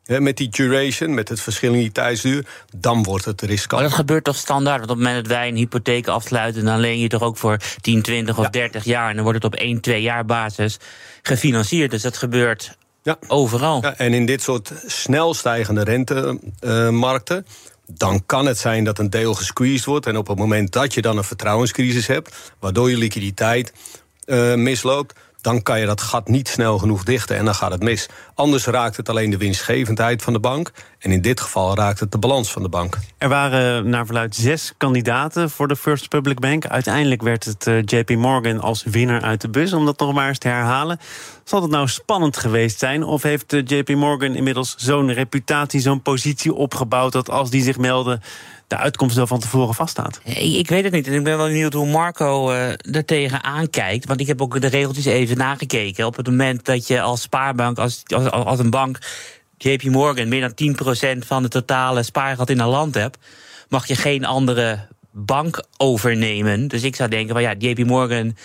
met 0.06 0.38
die 0.38 0.50
duration, 0.50 1.14
met 1.14 1.30
het 1.30 1.42
verschil 1.42 1.74
in 1.74 1.80
die 1.80 1.92
tijdsduur, 1.92 2.46
dan 2.76 3.04
wordt 3.04 3.26
het 3.26 3.42
riskant. 3.42 3.82
Maar 3.82 3.90
dat 3.90 4.00
gebeurt 4.00 4.24
toch 4.24 4.36
standaard? 4.36 4.80
Want 4.80 4.92
op 4.92 4.98
het 4.98 5.06
moment 5.06 5.26
dat 5.28 5.38
wij 5.38 5.48
een 5.48 5.56
hypotheek 5.56 6.08
afsluiten, 6.08 6.66
dan 6.66 6.80
leen 6.80 7.00
je 7.00 7.08
toch 7.08 7.22
ook 7.22 7.38
voor 7.38 7.58
10, 7.82 8.02
20 8.02 8.38
of 8.38 8.50
30 8.50 8.84
jaar. 8.84 9.10
En 9.10 9.16
dan 9.16 9.24
wordt 9.24 9.44
het 9.44 9.54
op 9.54 9.60
1, 9.60 9.80
2 9.82 10.02
jaar 10.02 10.26
basis 10.26 10.80
gefinancierd. 11.22 11.92
Dus 11.92 12.02
dat 12.02 12.18
gebeurt 12.18 12.78
ja. 13.04 13.18
overal. 13.28 13.82
Ja, 13.82 13.98
en 13.98 14.14
in 14.14 14.26
dit 14.26 14.42
soort 14.42 14.72
snel 14.86 15.34
stijgende 15.34 15.84
rentemarkten. 15.84 17.46
dan 17.86 18.26
kan 18.26 18.46
het 18.46 18.58
zijn 18.58 18.84
dat 18.84 19.00
een 19.00 19.10
deel 19.10 19.34
gesqueezed 19.34 19.86
wordt. 19.86 20.06
En 20.06 20.18
op 20.18 20.28
het 20.28 20.38
moment 20.38 20.72
dat 20.72 20.94
je 20.94 21.02
dan 21.02 21.18
een 21.18 21.24
vertrouwenscrisis 21.24 22.08
hebt, 22.08 22.54
waardoor 22.60 22.90
je 22.90 22.98
liquiditeit 22.98 23.74
uh, 24.26 24.54
misloopt, 24.54 25.14
dan 25.46 25.62
kan 25.62 25.80
je 25.80 25.86
dat 25.86 26.02
gat 26.02 26.28
niet 26.28 26.48
snel 26.48 26.78
genoeg 26.78 27.04
dichten 27.04 27.38
en 27.38 27.46
dan 27.46 27.56
gaat 27.56 27.72
het 27.72 27.84
mis. 27.84 28.10
Anders 28.34 28.66
raakt 28.66 28.98
het 28.98 29.10
alleen 29.10 29.30
de 29.30 29.38
winstgevendheid 29.38 30.22
van 30.22 30.34
de 30.34 30.40
bank. 30.40 30.72
En 31.00 31.12
in 31.12 31.22
dit 31.22 31.40
geval 31.40 31.76
raakt 31.76 32.00
het 32.00 32.12
de 32.12 32.18
balans 32.18 32.52
van 32.52 32.62
de 32.62 32.70
bank. 32.70 32.98
Er 33.18 33.30
waren 33.30 33.90
naar 33.90 34.06
verluid 34.06 34.36
zes 34.36 34.74
kandidaten 34.78 35.50
voor 35.50 35.68
de 35.68 35.76
First 35.76 36.10
Public 36.10 36.40
Bank. 36.40 36.66
Uiteindelijk 36.66 37.22
werd 37.22 37.44
het 37.44 37.68
eh, 37.68 37.82
JP 37.82 38.10
Morgan 38.10 38.60
als 38.60 38.84
winnaar 38.84 39.22
uit 39.22 39.42
de 39.42 39.50
bus. 39.50 39.74
Om 39.74 39.86
dat 39.86 40.00
nog 40.00 40.14
maar 40.14 40.28
eens 40.28 40.38
te 40.38 40.48
herhalen. 40.48 41.00
Zal 41.44 41.62
het 41.62 41.72
nou 41.72 41.88
spannend 41.88 42.38
geweest 42.38 42.80
zijn? 42.80 43.04
Of 43.04 43.22
heeft 43.24 43.54
eh, 43.54 43.62
JP 43.66 43.90
Morgan 43.90 44.36
inmiddels 44.36 44.76
zo'n 44.78 45.14
reputatie, 45.14 45.80
zo'n 45.80 46.02
positie 46.02 46.54
opgebouwd... 46.54 47.12
dat 47.12 47.30
als 47.30 47.50
die 47.50 47.64
zich 47.64 47.78
melden 47.78 48.22
de 48.68 48.78
uitkomst 48.78 49.16
wel 49.16 49.28
van 49.28 49.40
tevoren 49.40 49.74
vaststaat. 49.74 50.20
Ik 50.24 50.70
weet 50.70 50.84
het 50.84 50.94
niet. 50.94 51.08
En 51.08 51.14
ik 51.14 51.24
ben 51.24 51.38
wel 51.38 51.48
benieuwd 51.48 51.74
hoe 51.74 51.88
Marco 51.88 52.52
uh, 52.52 52.70
er 52.70 53.06
tegenaan 53.06 53.70
kijkt. 53.70 54.06
Want 54.06 54.20
ik 54.20 54.28
heb 54.28 54.42
ook 54.42 54.62
de 54.62 54.68
regeltjes 54.68 55.06
even 55.06 55.38
nagekeken. 55.38 56.06
Op 56.06 56.16
het 56.16 56.28
moment 56.28 56.66
dat 56.66 56.88
je 56.88 57.02
als 57.02 57.22
spaarbank, 57.22 57.78
als, 57.78 58.04
als, 58.06 58.30
als 58.30 58.60
een 58.60 58.70
bank, 58.70 59.00
JP 59.58 59.84
Morgan, 59.84 60.28
meer 60.28 60.54
dan 60.54 60.76
10% 61.16 61.26
van 61.26 61.44
de 61.44 61.50
totale 61.50 62.04
spaargeld 62.04 62.50
in 62.50 62.60
een 62.60 62.68
land 62.68 62.96
hebt, 62.96 63.18
mag 63.70 63.88
je 63.88 63.96
geen 63.96 64.26
andere 64.26 64.88
bank 65.12 65.64
overnemen. 65.78 66.68
Dus 66.68 66.84
ik 66.84 66.96
zou 66.96 67.10
denken 67.10 67.34
van 67.34 67.42
ja, 67.42 67.56
JP 67.58 67.86
Morgan, 67.86 68.36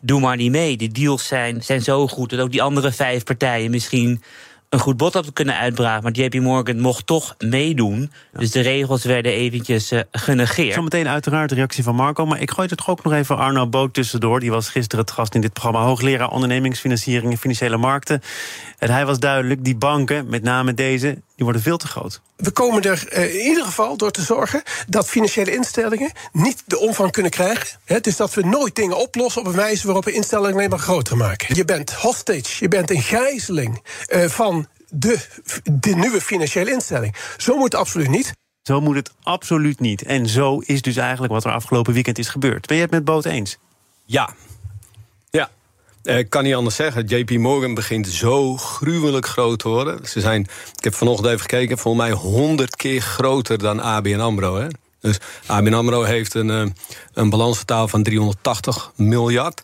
doe 0.00 0.20
maar 0.20 0.36
niet 0.36 0.50
mee. 0.50 0.76
De 0.76 0.88
deals 0.88 1.26
zijn, 1.26 1.62
zijn 1.62 1.82
zo 1.82 2.08
goed 2.08 2.30
dat 2.30 2.40
ook 2.40 2.50
die 2.50 2.62
andere 2.62 2.92
vijf 2.92 3.24
partijen 3.24 3.70
misschien 3.70 4.22
een 4.70 4.78
goed 4.78 4.96
bod 4.96 5.14
had 5.14 5.32
kunnen 5.32 5.56
uitbraken. 5.56 6.02
Maar 6.02 6.12
JP 6.12 6.34
Morgan 6.34 6.80
mocht 6.80 7.06
toch 7.06 7.34
meedoen. 7.38 8.12
Dus 8.32 8.50
de 8.50 8.60
regels 8.60 9.04
werden 9.04 9.32
eventjes 9.32 9.92
uh, 9.92 10.00
genegeerd. 10.12 10.74
Zometeen 10.74 11.08
uiteraard 11.08 11.48
de 11.48 11.54
reactie 11.54 11.82
van 11.82 11.94
Marco. 11.94 12.26
Maar 12.26 12.40
ik 12.40 12.50
gooi 12.50 12.68
er 12.68 12.76
toch 12.76 12.90
ook 12.90 13.04
nog 13.04 13.12
even 13.12 13.36
Arno 13.36 13.66
Boot 13.66 13.94
tussendoor. 13.94 14.40
Die 14.40 14.50
was 14.50 14.68
gisteren 14.68 15.04
het 15.04 15.14
gast 15.14 15.34
in 15.34 15.40
dit 15.40 15.52
programma. 15.52 15.86
Hoogleraar 15.86 16.30
ondernemingsfinanciering 16.30 17.32
en 17.32 17.38
financiële 17.38 17.76
markten. 17.76 18.22
En 18.78 18.90
hij 18.90 19.06
was 19.06 19.18
duidelijk, 19.18 19.64
die 19.64 19.76
banken, 19.76 20.26
met 20.28 20.42
name 20.42 20.74
deze, 20.74 21.22
die 21.40 21.48
worden 21.48 21.68
veel 21.68 21.76
te 21.76 21.86
groot. 21.86 22.20
We 22.36 22.50
komen 22.50 22.82
er 22.82 23.08
uh, 23.12 23.34
in 23.34 23.46
ieder 23.46 23.64
geval 23.64 23.96
door 23.96 24.10
te 24.10 24.22
zorgen 24.22 24.62
dat 24.86 25.08
financiële 25.08 25.54
instellingen 25.54 26.12
niet 26.32 26.62
de 26.66 26.78
omvang 26.78 27.10
kunnen 27.10 27.30
krijgen. 27.30 27.78
Dus 28.00 28.16
dat 28.16 28.34
we 28.34 28.42
nooit 28.42 28.74
dingen 28.74 28.96
oplossen 28.96 29.40
op 29.40 29.46
een 29.46 29.54
wijze 29.54 29.86
waarop 29.86 30.04
we 30.04 30.12
instellingen 30.12 30.54
alleen 30.54 30.70
maar 30.70 30.78
groter 30.78 31.16
maken. 31.16 31.56
Je 31.56 31.64
bent 31.64 31.92
hostage, 31.92 32.56
je 32.58 32.68
bent 32.68 32.90
een 32.90 33.02
gijzeling 33.02 33.82
uh, 34.08 34.24
van 34.24 34.68
de, 34.88 35.18
de 35.72 35.94
nieuwe 35.94 36.20
financiële 36.20 36.70
instelling. 36.70 37.14
Zo 37.36 37.54
moet 37.54 37.64
het 37.64 37.74
absoluut 37.74 38.08
niet. 38.08 38.32
Zo 38.62 38.80
moet 38.80 38.96
het 38.96 39.12
absoluut 39.22 39.80
niet. 39.80 40.02
En 40.02 40.26
zo 40.26 40.58
is 40.58 40.82
dus 40.82 40.96
eigenlijk 40.96 41.32
wat 41.32 41.44
er 41.44 41.52
afgelopen 41.52 41.92
weekend 41.92 42.18
is 42.18 42.28
gebeurd. 42.28 42.66
Ben 42.66 42.76
je 42.76 42.82
het 42.82 42.90
met 42.90 43.04
Boot 43.04 43.24
eens? 43.24 43.58
Ja. 44.04 44.30
Ja. 46.02 46.16
Ik 46.16 46.30
kan 46.30 46.42
niet 46.42 46.54
anders 46.54 46.76
zeggen. 46.76 47.04
JP 47.04 47.30
Morgan 47.30 47.74
begint 47.74 48.08
zo 48.08 48.56
gruwelijk 48.56 49.26
groot 49.26 49.58
te 49.58 49.68
worden. 49.68 50.08
Ze 50.08 50.20
zijn, 50.20 50.42
ik 50.76 50.84
heb 50.84 50.94
vanochtend 50.94 51.28
even 51.28 51.40
gekeken, 51.40 51.78
volgens 51.78 52.04
mij 52.04 52.12
honderd 52.12 52.76
keer 52.76 53.00
groter 53.00 53.58
dan 53.58 53.80
ABN 53.80 54.20
AMRO. 54.20 54.56
Hè? 54.56 54.66
Dus 55.00 55.18
ABN 55.46 55.72
AMRO 55.72 56.02
heeft 56.02 56.34
een, 56.34 56.48
uh, 56.48 56.64
een 57.14 57.30
balansvertaal 57.30 57.88
van 57.88 58.02
380 58.02 58.92
miljard. 58.96 59.62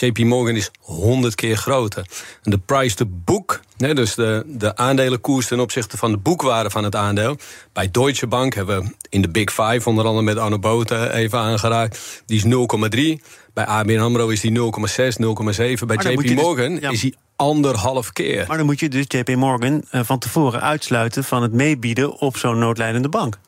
JP 0.00 0.18
Morgan 0.18 0.56
is 0.56 0.70
100 0.80 1.34
keer 1.34 1.56
groter. 1.56 2.06
En 2.42 2.50
de 2.50 2.58
price 2.58 2.96
to 2.96 3.04
book, 3.08 3.60
hè, 3.76 3.94
dus 3.94 4.14
de, 4.14 4.42
de 4.46 4.76
aandelenkoers 4.76 5.46
ten 5.46 5.60
opzichte 5.60 5.96
van 5.96 6.10
de 6.10 6.18
boekwaarde 6.18 6.70
van 6.70 6.84
het 6.84 6.96
aandeel. 6.96 7.36
Bij 7.72 7.90
Deutsche 7.90 8.26
Bank 8.26 8.54
hebben 8.54 8.82
we 8.82 8.94
in 9.08 9.22
de 9.22 9.28
Big 9.28 9.50
Five, 9.50 9.88
onder 9.88 10.04
andere 10.04 10.24
met 10.24 10.36
Arno 10.36 10.58
Boten 10.58 11.12
even 11.12 11.38
aangeraakt, 11.38 12.22
die 12.26 12.36
is 12.36 12.44
0,3. 13.18 13.24
Bij 13.54 13.66
ABN 13.66 13.98
AMRO 13.98 14.28
is 14.28 14.40
die 14.40 14.58
0,6, 14.58 14.60
0,7. 14.60 15.86
Bij 15.86 15.96
JP 15.96 16.34
Morgan 16.34 16.70
dus, 16.70 16.80
ja. 16.80 16.90
is 16.90 17.00
die 17.00 17.16
anderhalf 17.36 18.12
keer. 18.12 18.44
Maar 18.48 18.56
dan 18.56 18.66
moet 18.66 18.80
je 18.80 18.88
dus 18.88 19.04
JP 19.08 19.28
Morgan 19.28 19.84
uh, 19.92 20.00
van 20.04 20.18
tevoren 20.18 20.60
uitsluiten 20.60 21.24
van 21.24 21.42
het 21.42 21.52
meebieden 21.52 22.18
op 22.18 22.36
zo'n 22.36 22.58
noodlijdende 22.58 23.08
bank. 23.08 23.38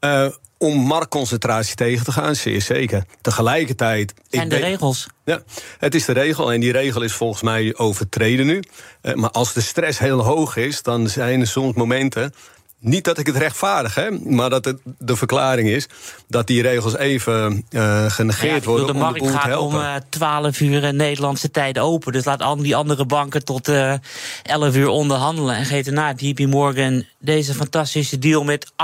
Uh, 0.00 0.26
om 0.58 0.78
marktconcentratie 0.78 1.74
tegen 1.74 2.04
te 2.04 2.12
gaan, 2.12 2.34
zeer 2.34 2.62
zeker. 2.62 3.04
Tegelijkertijd. 3.20 4.14
En 4.30 4.48
de 4.48 4.56
regels. 4.56 5.06
Ja, 5.24 5.42
het 5.78 5.94
is 5.94 6.04
de 6.04 6.12
regel 6.12 6.52
en 6.52 6.60
die 6.60 6.72
regel 6.72 7.02
is 7.02 7.12
volgens 7.12 7.42
mij 7.42 7.74
overtreden 7.76 8.46
nu. 8.46 8.62
Uh, 9.02 9.14
maar 9.14 9.30
als 9.30 9.52
de 9.52 9.60
stress 9.60 9.98
heel 9.98 10.24
hoog 10.24 10.56
is, 10.56 10.82
dan 10.82 11.08
zijn 11.08 11.40
er 11.40 11.46
soms 11.46 11.74
momenten 11.74 12.32
niet 12.80 13.04
dat 13.04 13.18
ik 13.18 13.26
het 13.26 13.36
rechtvaardig, 13.36 13.94
hè, 13.94 14.10
maar 14.10 14.50
dat 14.50 14.64
het 14.64 14.78
de 14.98 15.16
verklaring 15.16 15.68
is 15.68 15.88
dat 16.28 16.46
die 16.46 16.62
regels 16.62 16.96
even 16.96 17.66
uh, 17.70 18.10
genegeerd 18.10 18.64
ja, 18.64 18.70
worden. 18.70 18.86
De 18.86 18.92
markt 18.92 19.20
om 19.20 19.26
de 19.26 19.32
gaat 19.32 19.56
om 19.56 19.74
uh, 19.74 19.94
12 20.08 20.60
uur 20.60 20.94
Nederlandse 20.94 21.50
tijd 21.50 21.78
open. 21.78 22.12
Dus 22.12 22.24
laat 22.24 22.42
al 22.42 22.56
die 22.56 22.76
andere 22.76 23.06
banken 23.06 23.44
tot 23.44 23.68
uh, 23.68 23.94
11 24.42 24.76
uur 24.76 24.88
onderhandelen. 24.88 25.56
En 25.56 25.64
geeft 25.64 25.84
daarna 25.84 26.12
JP 26.16 26.38
Morgan 26.38 27.04
deze 27.18 27.54
fantastische 27.54 28.18
deal 28.18 28.44
met 28.44 28.72
18%, 28.72 28.74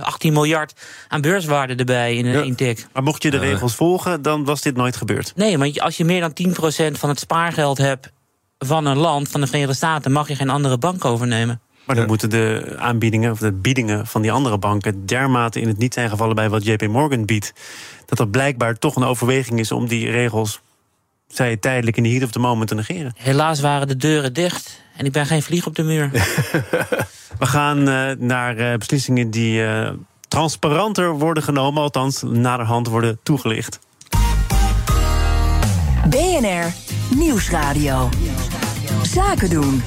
18 0.00 0.32
miljard 0.32 0.72
aan 1.08 1.20
beurswaarde 1.20 1.74
erbij 1.74 2.16
in 2.16 2.26
een 2.26 2.46
ja. 2.46 2.54
tik. 2.54 2.86
Maar 2.92 3.02
mocht 3.02 3.22
je 3.22 3.30
de 3.30 3.38
regels 3.38 3.74
volgen, 3.74 4.22
dan 4.22 4.44
was 4.44 4.60
dit 4.60 4.76
nooit 4.76 4.96
gebeurd. 4.96 5.32
Nee, 5.36 5.58
maar 5.58 5.70
als 5.76 5.96
je 5.96 6.04
meer 6.04 6.20
dan 6.20 6.54
10% 6.92 6.98
van 6.98 7.08
het 7.08 7.18
spaargeld 7.18 7.78
hebt 7.78 8.10
van 8.58 8.86
een 8.86 8.98
land, 8.98 9.28
van 9.28 9.40
de 9.40 9.46
Verenigde 9.46 9.74
Staten, 9.74 10.12
mag 10.12 10.28
je 10.28 10.36
geen 10.36 10.50
andere 10.50 10.78
bank 10.78 11.04
overnemen. 11.04 11.60
Maar 11.84 11.96
dan 11.96 12.06
moeten 12.06 12.30
de 12.30 12.74
aanbiedingen 12.78 13.32
of 13.32 13.38
de 13.38 13.52
biedingen 13.52 14.06
van 14.06 14.22
die 14.22 14.32
andere 14.32 14.58
banken 14.58 15.06
dermate 15.06 15.60
in 15.60 15.68
het 15.68 15.78
niet 15.78 15.94
zijn 15.94 16.08
gevallen 16.08 16.34
bij 16.34 16.48
wat 16.48 16.64
JP 16.64 16.86
Morgan 16.86 17.24
biedt. 17.24 17.52
Dat 18.06 18.18
er 18.18 18.28
blijkbaar 18.28 18.78
toch 18.78 18.96
een 18.96 19.04
overweging 19.04 19.58
is 19.58 19.72
om 19.72 19.88
die 19.88 20.10
regels, 20.10 20.60
zij 21.28 21.50
het 21.50 21.62
tijdelijk 21.62 21.96
in 21.96 22.02
de 22.02 22.08
heat 22.08 22.22
of 22.22 22.30
the 22.30 22.38
moment 22.38 22.68
te 22.68 22.74
negeren. 22.74 23.12
Helaas 23.16 23.60
waren 23.60 23.88
de 23.88 23.96
deuren 23.96 24.32
dicht 24.32 24.82
en 24.96 25.04
ik 25.04 25.12
ben 25.12 25.26
geen 25.26 25.42
vlieg 25.42 25.66
op 25.66 25.74
de 25.74 25.82
muur. 25.82 26.10
We 27.38 27.46
gaan 27.46 27.88
uh, 27.88 28.10
naar 28.18 28.58
uh, 28.58 28.76
beslissingen 28.76 29.30
die 29.30 29.60
uh, 29.62 29.90
transparanter 30.28 31.18
worden 31.18 31.42
genomen, 31.42 31.82
althans 31.82 32.22
naderhand 32.22 32.88
worden 32.88 33.18
toegelicht. 33.22 33.78
BNR 36.08 36.72
Nieuwsradio. 37.16 38.08
Zaken 39.02 39.50
doen. 39.50 39.82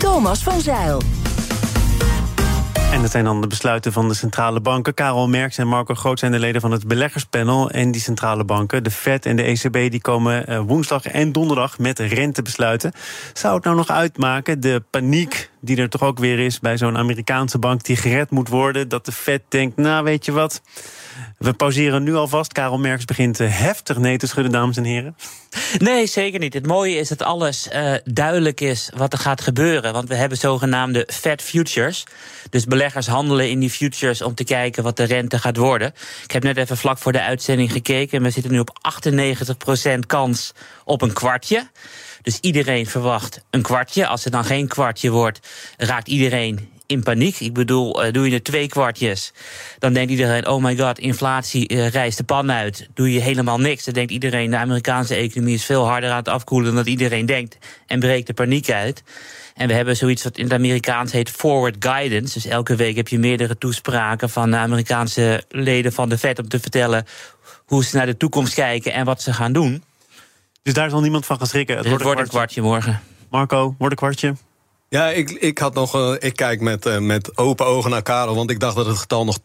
Thomas 0.00 0.42
van 0.42 0.60
Zeil. 0.60 1.02
En 2.92 3.02
dat 3.02 3.10
zijn 3.10 3.24
dan 3.24 3.40
de 3.40 3.46
besluiten 3.46 3.92
van 3.92 4.08
de 4.08 4.14
centrale 4.14 4.60
banken. 4.60 4.94
Karel 4.94 5.28
Merks 5.28 5.58
en 5.58 5.66
Marco 5.68 5.94
Groot 5.94 6.18
zijn 6.18 6.32
de 6.32 6.38
leden 6.38 6.60
van 6.60 6.70
het 6.70 6.86
beleggerspanel. 6.86 7.70
En 7.70 7.90
die 7.90 8.00
centrale 8.00 8.44
banken, 8.44 8.82
de 8.82 8.90
Fed 8.90 9.26
en 9.26 9.36
de 9.36 9.42
ECB, 9.42 9.90
die 9.90 10.00
komen 10.00 10.64
woensdag 10.66 11.06
en 11.06 11.32
donderdag 11.32 11.78
met 11.78 11.98
rentebesluiten. 11.98 12.92
Zou 13.32 13.54
het 13.54 13.64
nou 13.64 13.76
nog 13.76 13.88
uitmaken, 13.88 14.60
de 14.60 14.82
paniek 14.90 15.50
die 15.60 15.76
er 15.76 15.88
toch 15.88 16.02
ook 16.02 16.18
weer 16.18 16.38
is 16.38 16.60
bij 16.60 16.76
zo'n 16.76 16.98
Amerikaanse 16.98 17.58
bank 17.58 17.84
die 17.84 17.96
gered 17.96 18.30
moet 18.30 18.48
worden, 18.48 18.88
dat 18.88 19.04
de 19.04 19.12
Fed 19.12 19.42
denkt, 19.48 19.76
nou 19.76 20.04
weet 20.04 20.24
je 20.24 20.32
wat, 20.32 20.62
we 21.40 21.52
pauzeren 21.52 22.02
nu 22.02 22.14
alvast. 22.14 22.52
Karel 22.52 22.78
Merks 22.78 23.04
begint 23.04 23.38
heftig 23.38 23.98
nee 23.98 24.18
te 24.18 24.26
schudden, 24.26 24.52
dames 24.52 24.76
en 24.76 24.84
heren. 24.84 25.16
Nee, 25.78 26.06
zeker 26.06 26.40
niet. 26.40 26.54
Het 26.54 26.66
mooie 26.66 26.96
is 26.96 27.08
dat 27.08 27.22
alles 27.22 27.68
uh, 27.72 27.94
duidelijk 28.04 28.60
is 28.60 28.90
wat 28.96 29.12
er 29.12 29.18
gaat 29.18 29.40
gebeuren. 29.40 29.92
Want 29.92 30.08
we 30.08 30.14
hebben 30.14 30.38
zogenaamde 30.38 31.08
Fed 31.12 31.42
Futures. 31.42 32.04
Dus 32.50 32.64
beleggers 32.64 33.06
handelen 33.06 33.50
in 33.50 33.58
die 33.58 33.70
futures 33.70 34.22
om 34.22 34.34
te 34.34 34.44
kijken 34.44 34.82
wat 34.82 34.96
de 34.96 35.04
rente 35.04 35.38
gaat 35.38 35.56
worden. 35.56 35.94
Ik 36.24 36.30
heb 36.30 36.42
net 36.42 36.56
even 36.56 36.76
vlak 36.76 36.98
voor 36.98 37.12
de 37.12 37.22
uitzending 37.22 37.72
gekeken. 37.72 38.22
We 38.22 38.30
zitten 38.30 38.52
nu 38.52 38.58
op 38.58 38.78
98% 39.94 39.98
kans 40.06 40.52
op 40.84 41.02
een 41.02 41.12
kwartje. 41.12 41.68
Dus 42.22 42.38
iedereen 42.40 42.86
verwacht 42.86 43.44
een 43.50 43.62
kwartje. 43.62 44.06
Als 44.06 44.24
het 44.24 44.32
dan 44.32 44.44
geen 44.44 44.68
kwartje 44.68 45.10
wordt, 45.10 45.48
raakt 45.76 46.08
iedereen 46.08 46.68
in 46.90 47.02
paniek. 47.02 47.40
Ik 47.40 47.52
bedoel, 47.52 48.06
uh, 48.06 48.12
doe 48.12 48.28
je 48.28 48.34
er 48.34 48.42
twee 48.42 48.68
kwartjes, 48.68 49.32
dan 49.78 49.92
denkt 49.92 50.10
iedereen: 50.10 50.48
oh 50.48 50.62
my 50.62 50.76
god, 50.76 50.98
inflatie 50.98 51.72
uh, 51.72 51.88
rijst 51.88 52.18
de 52.18 52.24
pan 52.24 52.52
uit. 52.52 52.88
Doe 52.94 53.12
je 53.12 53.20
helemaal 53.20 53.60
niks, 53.60 53.84
dan 53.84 53.94
denkt 53.94 54.12
iedereen: 54.12 54.50
de 54.50 54.56
Amerikaanse 54.56 55.14
economie 55.14 55.54
is 55.54 55.64
veel 55.64 55.86
harder 55.86 56.10
aan 56.10 56.16
het 56.16 56.28
afkoelen 56.28 56.66
dan 56.66 56.76
dat 56.76 56.86
iedereen 56.86 57.26
denkt. 57.26 57.58
En 57.86 58.00
breekt 58.00 58.26
de 58.26 58.34
paniek 58.34 58.70
uit. 58.70 59.02
En 59.54 59.68
we 59.68 59.74
hebben 59.74 59.96
zoiets 59.96 60.22
wat 60.22 60.38
in 60.38 60.44
het 60.44 60.52
Amerikaans 60.52 61.12
heet 61.12 61.30
forward 61.30 61.76
guidance. 61.78 62.34
Dus 62.34 62.46
elke 62.46 62.76
week 62.76 62.96
heb 62.96 63.08
je 63.08 63.18
meerdere 63.18 63.58
toespraken 63.58 64.30
van 64.30 64.50
de 64.50 64.56
Amerikaanse 64.56 65.44
leden 65.48 65.92
van 65.92 66.08
de 66.08 66.18
Fed 66.18 66.38
om 66.38 66.48
te 66.48 66.60
vertellen 66.60 67.04
hoe 67.64 67.84
ze 67.84 67.96
naar 67.96 68.06
de 68.06 68.16
toekomst 68.16 68.54
kijken 68.54 68.92
en 68.92 69.04
wat 69.04 69.22
ze 69.22 69.32
gaan 69.32 69.52
doen. 69.52 69.82
Dus 70.62 70.74
daar 70.74 70.90
zal 70.90 71.00
niemand 71.00 71.26
van 71.26 71.36
gaan 71.36 71.46
schrikken. 71.46 71.74
Het, 71.74 71.84
dus 71.84 71.92
het 71.92 72.02
wordt, 72.02 72.20
een 72.20 72.28
kwartje. 72.28 72.60
wordt 72.60 72.84
een 72.84 72.90
kwartje 72.92 73.02
morgen. 73.06 73.28
Marco, 73.30 73.74
wordt 73.78 73.92
een 73.92 73.98
kwartje? 73.98 74.49
Ja, 74.92 75.08
ik, 75.10 75.30
ik, 75.30 75.58
had 75.58 75.74
nog, 75.74 75.96
uh, 75.96 76.14
ik 76.18 76.36
kijk 76.36 76.60
met, 76.60 76.86
uh, 76.86 76.98
met 76.98 77.36
open 77.36 77.66
ogen 77.66 77.90
naar 77.90 78.02
Karel, 78.02 78.34
want 78.34 78.50
ik 78.50 78.60
dacht 78.60 78.76
dat 78.76 78.86
het 78.86 78.98
getal 78.98 79.24
nog 79.24 79.38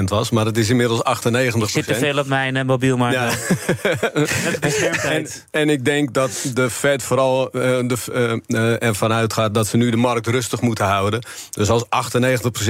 80% 0.00 0.02
was, 0.04 0.30
maar 0.30 0.44
het 0.44 0.56
is 0.56 0.70
inmiddels 0.70 1.00
98%. 1.00 1.02
Ik 1.02 1.68
zit 1.68 1.86
te 1.86 1.94
veel 1.94 2.18
op 2.18 2.26
mijn 2.26 2.56
uh, 2.56 2.64
mobiel, 2.64 2.96
maar. 2.96 3.12
Ja. 3.12 3.30
en, 5.16 5.26
en 5.50 5.68
ik 5.68 5.84
denk 5.84 6.14
dat 6.14 6.50
de 6.54 6.70
Fed 6.70 7.02
vooral 7.02 7.50
de, 7.50 8.78
ervan 8.80 9.12
uitgaat 9.12 9.54
dat 9.54 9.66
ze 9.66 9.76
nu 9.76 9.90
de 9.90 9.96
markt 9.96 10.26
rustig 10.26 10.60
moeten 10.60 10.84
houden. 10.84 11.22
Dus 11.50 11.68
als 11.68 11.84
98% 11.84 11.88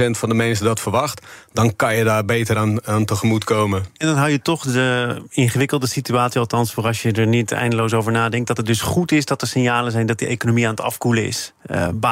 van 0.09 0.29
de 0.29 0.35
mensen 0.35 0.65
dat 0.65 0.79
verwacht, 0.79 1.21
dan 1.53 1.75
kan 1.75 1.95
je 1.95 2.03
daar 2.03 2.25
beter 2.25 2.57
aan, 2.57 2.85
aan 2.85 3.05
tegemoet 3.05 3.43
komen. 3.43 3.85
En 3.97 4.07
dan 4.07 4.15
hou 4.15 4.29
je 4.29 4.41
toch 4.41 4.63
de 4.63 5.21
ingewikkelde 5.29 5.87
situatie, 5.87 6.39
althans 6.39 6.73
voor 6.73 6.85
als 6.85 7.01
je 7.01 7.11
er 7.11 7.27
niet 7.27 7.51
eindeloos 7.51 7.93
over 7.93 8.11
nadenkt, 8.11 8.47
dat 8.47 8.57
het 8.57 8.65
dus 8.65 8.81
goed 8.81 9.11
is 9.11 9.25
dat 9.25 9.41
er 9.41 9.47
signalen 9.47 9.91
zijn 9.91 10.05
dat 10.05 10.19
die 10.19 10.27
economie 10.27 10.65
aan 10.65 10.71
het 10.71 10.81
afkoelen 10.81 11.25
is. 11.25 11.53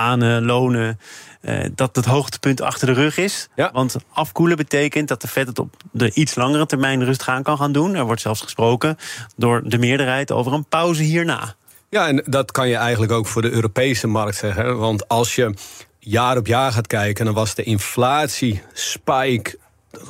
Banen, 0.02 0.46
lonen, 0.46 1.00
uh, 1.42 1.66
dat 1.76 1.96
het 1.96 2.06
hoogtepunt 2.06 2.62
achter 2.62 2.88
de 2.88 2.94
rug 2.94 3.18
is. 3.18 3.50
Ja. 3.56 3.70
Want 3.74 3.96
afkoelen 4.14 4.58
betekent 4.58 5.08
dat 5.08 5.22
de 5.22 5.28
Fed 5.28 5.48
het 5.48 5.60
op 5.60 5.76
de 5.92 6.12
iets 6.14 6.36
langere 6.36 6.66
termijn 6.66 7.04
rustig 7.04 7.28
aan 7.28 7.44
kan 7.44 7.58
gaan 7.58 7.72
doen. 7.72 7.96
Er 7.96 8.06
wordt 8.06 8.22
zelfs 8.22 8.42
gesproken 8.42 8.98
door 9.36 9.62
de 9.64 9.78
meerderheid 9.78 10.32
over 10.32 10.54
een 10.54 10.66
pauze 10.66 11.04
hierna. 11.04 11.56
Ja, 11.90 12.08
en 12.08 12.24
dat 12.26 12.52
kan 12.52 12.68
je 12.68 12.76
eigenlijk 12.76 13.12
ook 13.12 13.28
voor 13.28 13.42
de 13.42 13.52
Europese 13.52 14.08
markt 14.08 14.38
zeggen. 14.38 14.78
Want 14.78 15.08
als 15.08 15.36
je 15.36 15.54
jaar 16.00 16.38
op 16.38 16.48
jaar 16.48 16.72
gaat 16.72 16.88
kijken, 16.88 17.26
dan 17.26 17.34
was 17.34 17.56
de 17.56 17.64
inflatie 17.64 18.62
spike 18.74 19.58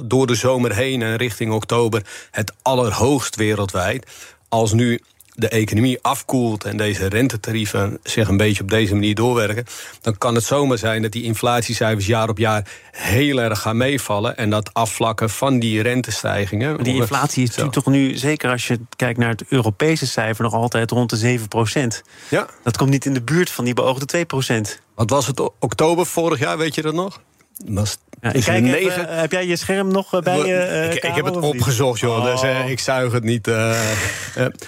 door 0.04 0.28
de 0.28 0.36
zomer 0.36 0.76
heen 0.76 1.02
en 1.02 1.16
richting 1.16 1.52
oktober 1.52 2.06
het 2.32 2.54
allerhoogst 2.62 3.36
wereldwijd. 3.36 4.12
Als 4.50 4.74
nu 4.74 5.02
de 5.34 5.50
economie 5.50 6.00
afkoelt 6.02 6.64
en 6.64 6.78
deze 6.78 7.08
rentetarieven 7.08 8.00
zich 8.04 8.28
een 8.28 8.38
beetje 8.38 8.64
op 8.64 8.70
deze 8.70 8.94
manier 8.94 9.16
doorwerken, 9.16 9.66
dan 10.02 10.18
kan 10.18 10.36
het 10.36 10.44
zomaar 10.44 10.78
zijn 10.78 11.02
dat 11.02 11.12
die 11.12 11.24
inflatiecijfers 11.24 12.06
jaar 12.06 12.30
op 12.30 12.38
jaar 12.38 12.68
heel 12.92 13.42
erg 13.42 13.62
gaan 13.62 13.78
meevallen 13.78 14.38
en 14.38 14.50
dat 14.50 14.74
afvlakken 14.74 15.30
van 15.30 15.60
die 15.60 15.82
rentestijgingen. 15.82 16.76
Maar 16.76 16.84
die 16.84 16.96
inflatie 16.96 17.44
is 17.44 17.56
toch 17.70 17.86
nu, 17.86 18.18
zeker 18.18 18.52
als 18.52 18.68
je 18.68 18.80
kijkt 18.96 19.20
naar 19.20 19.30
het 19.30 19.44
Europese 19.48 20.08
cijfer, 20.08 20.44
nog 20.44 20.54
altijd 20.54 20.92
rond 20.92 21.10
de 21.10 21.18
7 21.18 21.48
procent. 21.48 22.02
Ja. 22.30 22.48
Dat 22.64 22.78
komt 22.78 22.90
niet 22.90 23.06
in 23.06 23.14
de 23.14 23.22
buurt 23.22 23.50
van 23.50 23.66
die 23.66 23.74
beoogde 23.74 24.06
2 24.06 24.26
procent. 24.26 24.82
Wat 24.96 25.10
was 25.10 25.28
het 25.28 25.40
oktober 25.60 26.06
vorig 26.06 26.40
jaar, 26.40 26.58
weet 26.58 26.76
je 26.76 26.82
dat 26.82 26.94
nog? 26.94 27.22
Was 27.66 27.98
ja, 28.22 28.34
ik 28.34 28.44
kijk 28.44 28.66
even, 28.66 29.20
heb 29.20 29.32
jij 29.32 29.48
je 29.48 29.56
scherm 29.56 29.92
nog 29.92 30.14
eh, 30.14 30.22
bij 30.22 30.38
je? 30.38 30.46
Uh, 30.46 30.94
ik, 30.94 31.04
ik, 31.04 31.16
heb 31.16 31.26
het 31.26 31.38
opgezocht, 31.38 32.00
joh. 32.00 32.26
Dus, 32.26 32.44
uh, 32.44 32.70
ik 32.70 32.80
zuig 32.80 33.12
het 33.12 33.24
niet. 33.24 33.48
Uh, 33.48 33.76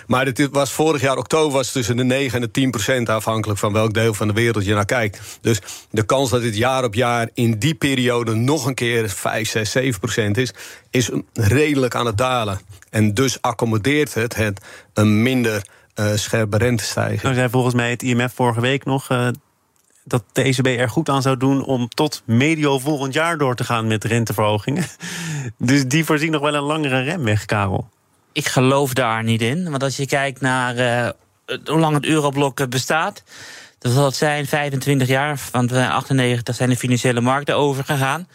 maar 0.07 0.25
het 0.25 0.49
was 0.51 0.71
vorig 0.71 1.01
jaar 1.01 1.17
oktober 1.17 1.51
was 1.51 1.71
tussen 1.71 1.97
de 1.97 2.03
9 2.03 2.35
en 2.35 2.41
de 2.41 2.51
10 2.51 2.71
procent... 2.71 3.09
afhankelijk 3.09 3.59
van 3.59 3.73
welk 3.73 3.93
deel 3.93 4.13
van 4.13 4.27
de 4.27 4.33
wereld 4.33 4.65
je 4.65 4.73
naar 4.73 4.85
kijkt. 4.85 5.19
Dus 5.41 5.59
de 5.89 6.03
kans 6.03 6.29
dat 6.29 6.41
dit 6.41 6.55
jaar 6.55 6.83
op 6.83 6.93
jaar 6.93 7.29
in 7.33 7.59
die 7.59 7.75
periode... 7.75 8.35
nog 8.35 8.65
een 8.65 8.73
keer 8.73 9.09
5, 9.09 9.49
6, 9.49 9.71
7 9.71 9.99
procent 9.99 10.37
is... 10.37 10.53
is 10.89 11.09
redelijk 11.33 11.95
aan 11.95 12.05
het 12.05 12.17
dalen. 12.17 12.59
En 12.89 13.13
dus 13.13 13.41
accommodeert 13.41 14.13
het, 14.13 14.35
het 14.35 14.61
een 14.93 15.21
minder... 15.21 15.61
Uh, 15.99 16.11
scherpe 16.15 16.57
rentestijging. 16.57 17.21
Nou 17.21 17.35
zei 17.35 17.49
volgens 17.49 17.73
mij 17.73 17.89
het 17.89 18.03
IMF 18.03 18.33
vorige 18.33 18.61
week 18.61 18.85
nog 18.85 19.07
dat 20.03 20.23
de 20.31 20.41
ECB 20.41 20.65
er 20.65 20.89
goed 20.89 21.09
aan 21.09 21.21
zou 21.21 21.37
doen 21.37 21.63
om 21.63 21.89
tot 21.89 22.21
medio 22.25 22.79
volgend 22.79 23.13
jaar 23.13 23.37
door 23.37 23.55
te 23.55 23.63
gaan 23.63 23.87
met 23.87 24.03
renteverhogingen. 24.03 24.85
Dus 25.57 25.87
die 25.87 26.05
voorzien 26.05 26.31
nog 26.31 26.41
wel 26.41 26.55
een 26.55 26.61
langere 26.61 27.01
remweg, 27.01 27.45
Karel. 27.45 27.89
Ik 28.31 28.47
geloof 28.47 28.93
daar 28.93 29.23
niet 29.23 29.41
in. 29.41 29.69
Want 29.69 29.83
als 29.83 29.97
je 29.97 30.05
kijkt 30.05 30.41
naar 30.41 30.75
uh, 30.75 31.09
hoe 31.65 31.79
lang 31.79 31.95
het 31.95 32.05
euroblok 32.05 32.69
bestaat. 32.69 33.23
Dat 33.79 33.91
zal 33.91 34.05
het 34.05 34.15
zijn 34.15 34.45
25 34.45 35.07
jaar, 35.07 35.39
want 35.51 35.71
in 35.71 35.77
98 35.77 36.55
zijn 36.55 36.69
de 36.69 36.75
financiële 36.75 37.21
markten 37.21 37.55
overgegaan. 37.55 38.27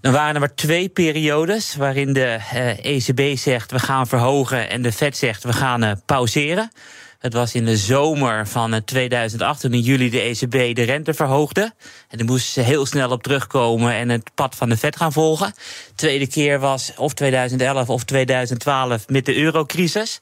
Dan 0.00 0.12
waren 0.12 0.34
er 0.34 0.40
maar 0.40 0.54
twee 0.54 0.88
periodes 0.88 1.76
waarin 1.76 2.12
de 2.12 2.38
ECB 2.82 3.18
e 3.18 3.36
zegt 3.36 3.70
we 3.70 3.78
gaan 3.78 4.06
verhogen 4.06 4.70
en 4.70 4.82
de 4.82 4.92
Fed 4.92 5.16
zegt 5.16 5.44
we 5.44 5.52
gaan 5.52 6.02
pauzeren. 6.06 6.70
Het 7.22 7.32
was 7.32 7.54
in 7.54 7.64
de 7.64 7.76
zomer 7.76 8.46
van 8.48 8.84
2008 8.84 9.60
toen 9.60 9.72
in 9.72 9.80
juli 9.80 10.10
de 10.10 10.20
ECB 10.20 10.74
de 10.74 10.82
rente 10.82 11.14
verhoogde. 11.14 11.72
En 12.08 12.18
dan 12.18 12.26
moesten 12.26 12.52
ze 12.52 12.60
heel 12.60 12.86
snel 12.86 13.10
op 13.10 13.22
terugkomen 13.22 13.92
en 13.92 14.08
het 14.08 14.30
pad 14.34 14.54
van 14.54 14.68
de 14.68 14.76
vet 14.76 14.96
gaan 14.96 15.12
volgen. 15.12 15.54
Tweede 15.94 16.26
keer 16.26 16.58
was 16.58 16.92
of 16.96 17.14
2011 17.14 17.88
of 17.88 18.04
2012 18.04 19.08
met 19.08 19.26
de 19.26 19.36
eurocrisis. 19.36 20.18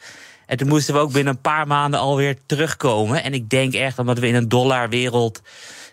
En 0.47 0.57
toen 0.57 0.69
moesten 0.69 0.95
we 0.95 1.01
ook 1.01 1.13
binnen 1.13 1.35
een 1.35 1.41
paar 1.41 1.67
maanden 1.67 2.01
alweer 2.01 2.37
terugkomen. 2.47 3.23
En 3.23 3.35
ik 3.35 3.51
denk 3.51 3.75
echt 3.75 3.99
omdat 3.99 4.19
we 4.19 4.27
in 4.27 4.35
een 4.35 4.49
dollarwereld 4.49 5.43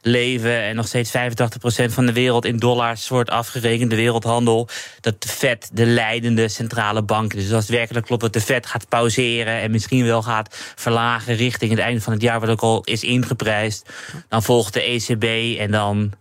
leven 0.07 0.61
en 0.61 0.75
nog 0.75 0.87
steeds 0.87 1.11
85% 1.17 1.93
van 1.93 2.05
de 2.05 2.13
wereld 2.13 2.45
in 2.45 2.57
dollars 2.57 3.07
wordt 3.07 3.29
afgerekend, 3.29 3.89
de 3.89 3.95
wereldhandel, 3.95 4.67
dat 5.01 5.21
de 5.21 5.27
Fed 5.27 5.69
de 5.73 5.85
leidende 5.85 6.47
centrale 6.47 7.03
bank 7.03 7.33
is. 7.33 7.43
Dus 7.43 7.53
als 7.53 7.67
het 7.67 7.75
werkelijk 7.75 8.05
klopt 8.05 8.21
dat 8.21 8.33
de 8.33 8.41
Fed 8.41 8.65
gaat 8.65 8.89
pauzeren 8.89 9.61
en 9.61 9.71
misschien 9.71 10.05
wel 10.05 10.21
gaat 10.21 10.73
verlagen 10.75 11.35
richting 11.35 11.71
het 11.71 11.79
einde 11.79 12.01
van 12.01 12.13
het 12.13 12.21
jaar, 12.21 12.39
wat 12.39 12.49
ook 12.49 12.61
al 12.61 12.83
is 12.83 13.03
ingeprijsd, 13.03 13.89
dan 14.29 14.43
volgt 14.43 14.73
de 14.73 14.81
ECB 14.81 15.57
en 15.59 15.71
dan. 15.71 16.11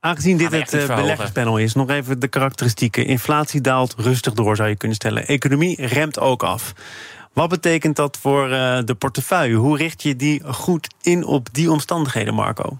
Aangezien 0.00 0.36
dit 0.36 0.52
het 0.52 0.74
uh, 0.74 0.94
beleggerspanel 0.94 1.58
is, 1.58 1.74
nog 1.74 1.90
even 1.90 2.18
de 2.18 2.28
karakteristieken. 2.28 3.06
Inflatie 3.06 3.60
daalt 3.60 3.94
rustig 3.96 4.32
door, 4.32 4.56
zou 4.56 4.68
je 4.68 4.76
kunnen 4.76 4.96
stellen. 4.96 5.26
Economie 5.26 5.86
remt 5.86 6.18
ook 6.18 6.42
af. 6.42 6.72
Wat 7.32 7.48
betekent 7.48 7.96
dat 7.96 8.18
voor 8.20 8.50
uh, 8.50 8.78
de 8.84 8.94
portefeuille? 8.94 9.54
Hoe 9.54 9.76
richt 9.76 10.02
je 10.02 10.16
die 10.16 10.42
goed 10.44 10.94
in 11.02 11.24
op 11.24 11.48
die 11.52 11.70
omstandigheden, 11.70 12.34
Marco? 12.34 12.78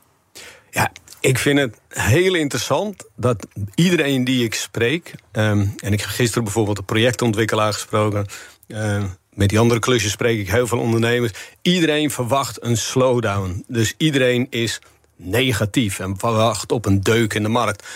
Ja, 0.71 0.93
ik 1.21 1.39
vind 1.39 1.59
het 1.59 1.77
heel 1.89 2.35
interessant 2.35 3.05
dat 3.17 3.47
iedereen 3.75 4.25
die 4.25 4.45
ik 4.45 4.55
spreek... 4.55 5.15
Um, 5.33 5.75
en 5.77 5.93
ik 5.93 6.01
heb 6.01 6.09
gisteren 6.09 6.45
bijvoorbeeld 6.45 6.79
een 6.79 6.85
projectontwikkelaar 6.85 7.73
gesproken... 7.73 8.27
Uh, 8.67 9.05
met 9.39 9.49
die 9.49 9.59
andere 9.59 9.81
klusjes 9.81 10.13
spreek 10.13 10.39
ik 10.39 10.51
heel 10.51 10.67
veel 10.67 10.79
ondernemers. 10.79 11.33
Iedereen 11.63 12.11
verwacht 12.11 12.65
een 12.65 12.77
slowdown. 12.77 13.65
Dus 13.67 13.95
iedereen 13.97 14.47
is 14.51 14.81
negatief 15.17 15.99
en 15.99 16.19
verwacht 16.19 16.73
op 16.73 16.87
een 16.87 17.01
deuk 17.01 17.35
in 17.35 17.43
de 17.43 17.49
markt. 17.49 17.87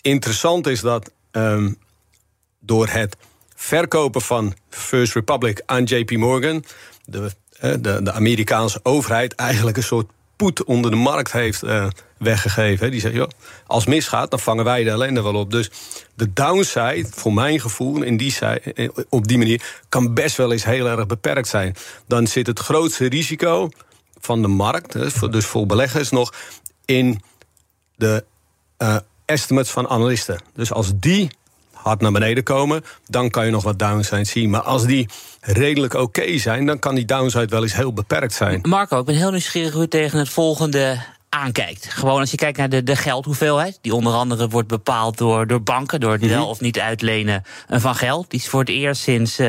Interessant 0.00 0.66
is 0.66 0.80
dat 0.80 1.10
um, 1.32 1.78
door 2.60 2.88
het 2.88 3.16
verkopen 3.54 4.20
van 4.20 4.54
First 4.70 5.14
Republic 5.14 5.62
aan 5.66 5.84
JP 5.84 6.10
Morgan... 6.10 6.64
De, 7.04 7.30
eh, 7.58 7.72
de, 7.80 8.02
de 8.02 8.12
Amerikaanse 8.12 8.80
overheid 8.82 9.34
eigenlijk 9.34 9.76
een 9.76 9.82
soort 9.82 10.10
poet 10.38 10.64
onder 10.64 10.90
de 10.90 10.96
markt 10.96 11.32
heeft 11.32 11.64
uh, 11.64 11.86
weggegeven. 12.18 12.90
Die 12.90 13.00
zegt, 13.00 13.14
joh, 13.14 13.28
als 13.66 13.86
misgaat, 13.86 14.30
dan 14.30 14.40
vangen 14.40 14.64
wij 14.64 14.84
de 14.84 14.90
ellende 14.90 15.22
wel 15.22 15.34
op. 15.34 15.50
Dus 15.50 15.70
de 16.14 16.32
downside, 16.32 17.06
voor 17.10 17.32
mijn 17.32 17.60
gevoel, 17.60 18.02
in 18.02 18.16
die, 18.16 18.38
eh, 18.38 18.88
op 19.08 19.28
die 19.28 19.38
manier... 19.38 19.62
kan 19.88 20.14
best 20.14 20.36
wel 20.36 20.52
eens 20.52 20.64
heel 20.64 20.86
erg 20.86 21.06
beperkt 21.06 21.48
zijn. 21.48 21.76
Dan 22.06 22.26
zit 22.26 22.46
het 22.46 22.58
grootste 22.58 23.08
risico 23.08 23.68
van 24.20 24.42
de 24.42 24.48
markt, 24.48 24.92
dus 25.32 25.46
voor 25.46 25.66
beleggers 25.66 26.10
nog... 26.10 26.32
in 26.84 27.22
de 27.96 28.24
uh, 28.78 28.96
estimates 29.24 29.70
van 29.70 29.88
analisten. 29.88 30.40
Dus 30.54 30.72
als 30.72 30.92
die 30.94 31.30
hard 31.88 32.00
naar 32.00 32.12
beneden 32.12 32.44
komen, 32.44 32.84
dan 33.06 33.30
kan 33.30 33.44
je 33.44 33.50
nog 33.50 33.62
wat 33.62 33.78
downside 33.78 34.24
zien. 34.24 34.50
Maar 34.50 34.62
als 34.62 34.86
die 34.86 35.08
redelijk 35.40 35.94
oké 35.94 36.38
zijn, 36.38 36.66
dan 36.66 36.78
kan 36.78 36.94
die 36.94 37.04
downside 37.04 37.46
wel 37.46 37.62
eens 37.62 37.74
heel 37.74 37.92
beperkt 37.92 38.34
zijn. 38.34 38.60
Marco, 38.62 38.98
ik 38.98 39.04
ben 39.04 39.14
heel 39.14 39.30
nieuwsgierig 39.30 39.72
hoe 39.72 39.82
je 39.82 39.88
tegen 39.88 40.18
het 40.18 40.28
volgende 40.28 40.98
aankijkt. 41.28 41.86
Gewoon 41.92 42.20
als 42.20 42.30
je 42.30 42.36
kijkt 42.36 42.58
naar 42.58 42.68
de, 42.68 42.82
de 42.82 42.96
geldhoeveelheid, 42.96 43.78
die 43.80 43.94
onder 43.94 44.12
andere 44.12 44.48
wordt 44.48 44.68
bepaald 44.68 45.18
door, 45.18 45.46
door 45.46 45.62
banken, 45.62 46.00
door 46.00 46.12
het 46.12 46.20
mhm. 46.20 46.30
wel 46.30 46.48
of 46.48 46.60
niet 46.60 46.78
uitlenen 46.78 47.42
van 47.68 47.94
geld. 47.94 48.30
Die 48.30 48.40
is 48.40 48.48
voor 48.48 48.60
het 48.60 48.68
eerst 48.68 49.02
sinds 49.02 49.40
uh, 49.40 49.46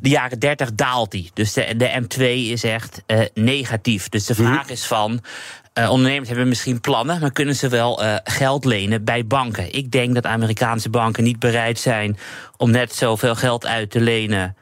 de 0.00 0.08
jaren 0.08 0.38
30 0.38 0.74
daalt 0.74 1.10
die. 1.10 1.30
Dus 1.34 1.52
de, 1.52 1.76
de 1.76 2.02
M2 2.02 2.20
is 2.52 2.64
echt 2.64 3.02
uh, 3.06 3.20
negatief. 3.34 4.08
Dus 4.08 4.26
de 4.26 4.34
mhm. 4.36 4.42
vraag 4.42 4.68
is 4.68 4.86
van. 4.86 5.20
Uh, 5.78 5.90
ondernemers 5.90 6.28
hebben 6.28 6.48
misschien 6.48 6.80
plannen, 6.80 7.20
maar 7.20 7.32
kunnen 7.32 7.56
ze 7.56 7.68
wel 7.68 8.02
uh, 8.02 8.16
geld 8.24 8.64
lenen 8.64 9.04
bij 9.04 9.26
banken? 9.26 9.74
Ik 9.74 9.90
denk 9.90 10.14
dat 10.14 10.26
Amerikaanse 10.26 10.90
banken 10.90 11.24
niet 11.24 11.38
bereid 11.38 11.78
zijn 11.78 12.18
om 12.56 12.70
net 12.70 12.94
zoveel 12.94 13.34
geld 13.34 13.66
uit 13.66 13.90
te 13.90 14.00
lenen 14.00 14.56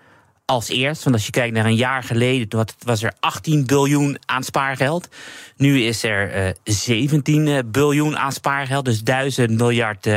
als 0.45 0.69
eerst. 0.69 1.03
Want 1.03 1.17
als 1.17 1.25
je 1.25 1.33
kijkt 1.33 1.55
naar 1.55 1.65
een 1.65 1.77
jaar 1.77 2.03
geleden, 2.03 2.67
was 2.85 3.03
er 3.03 3.13
18 3.21 3.67
biljoen 3.67 4.19
aan 4.27 4.43
spaargeld. 4.43 5.09
Nu 5.57 5.83
is 5.83 6.03
er 6.03 6.47
uh, 6.47 6.53
17 6.65 7.71
biljoen 7.71 8.19
aan 8.19 8.33
spaargeld. 8.33 8.85
Dus 8.85 9.03
1000 9.03 9.51
miljard 9.51 10.09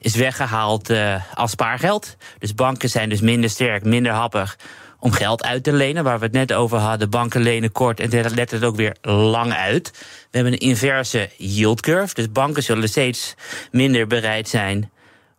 is 0.00 0.14
weggehaald 0.14 0.90
als 1.34 1.50
spaargeld. 1.50 2.16
Dus 2.38 2.54
banken 2.54 2.88
zijn 2.88 3.08
dus 3.08 3.20
minder 3.20 3.50
sterk, 3.50 3.84
minder 3.84 4.12
happig 4.12 4.56
om 5.04 5.12
geld 5.12 5.44
uit 5.44 5.64
te 5.64 5.72
lenen. 5.72 6.04
Waar 6.04 6.18
we 6.18 6.24
het 6.24 6.34
net 6.34 6.52
over 6.52 6.78
hadden, 6.78 7.10
banken 7.10 7.42
lenen 7.42 7.72
kort 7.72 8.00
en 8.00 8.10
dat 8.10 8.34
let 8.34 8.50
het 8.50 8.64
ook 8.64 8.76
weer 8.76 8.96
lang 9.02 9.52
uit. 9.52 9.90
We 10.30 10.38
hebben 10.38 10.52
een 10.52 10.58
inverse 10.58 11.30
yield 11.36 11.80
curve. 11.80 12.14
Dus 12.14 12.32
banken 12.32 12.62
zullen 12.62 12.88
steeds 12.88 13.34
minder 13.70 14.06
bereid 14.06 14.48
zijn 14.48 14.90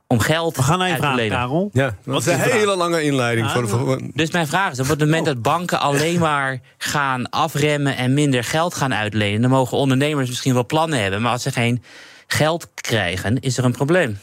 om 0.07 0.19
geld 0.19 0.55
We 0.55 0.63
gaan 0.63 0.79
naar 0.79 0.89
je 0.89 0.95
vraag, 0.95 1.27
Karel. 1.27 1.69
Ja, 1.73 1.95
dat 2.03 2.19
is 2.19 2.33
een 2.33 2.39
hele 2.39 2.75
lange 2.75 3.03
inleiding. 3.03 3.51
voor 3.51 3.97
de... 3.97 4.09
Dus 4.13 4.31
mijn 4.31 4.47
vraag 4.47 4.71
is, 4.71 4.79
op 4.79 4.87
het 4.87 4.99
moment 4.99 5.25
dat 5.25 5.41
banken 5.41 5.79
alleen 5.79 6.19
maar 6.19 6.59
gaan 6.77 7.29
afremmen... 7.29 7.97
en 7.97 8.13
minder 8.13 8.43
geld 8.43 8.75
gaan 8.75 8.93
uitlenen... 8.93 9.41
dan 9.41 9.49
mogen 9.49 9.77
ondernemers 9.77 10.27
misschien 10.29 10.53
wel 10.53 10.65
plannen 10.65 11.01
hebben... 11.01 11.21
maar 11.21 11.31
als 11.31 11.43
ze 11.43 11.51
geen 11.51 11.83
geld 12.27 12.67
krijgen, 12.75 13.39
is 13.39 13.57
er 13.57 13.65
een 13.65 13.71
probleem. 13.71 14.19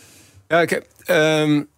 Ja, 0.49 0.61
ik 0.61 0.71
heb... 0.71 0.87
Um, 1.07 1.71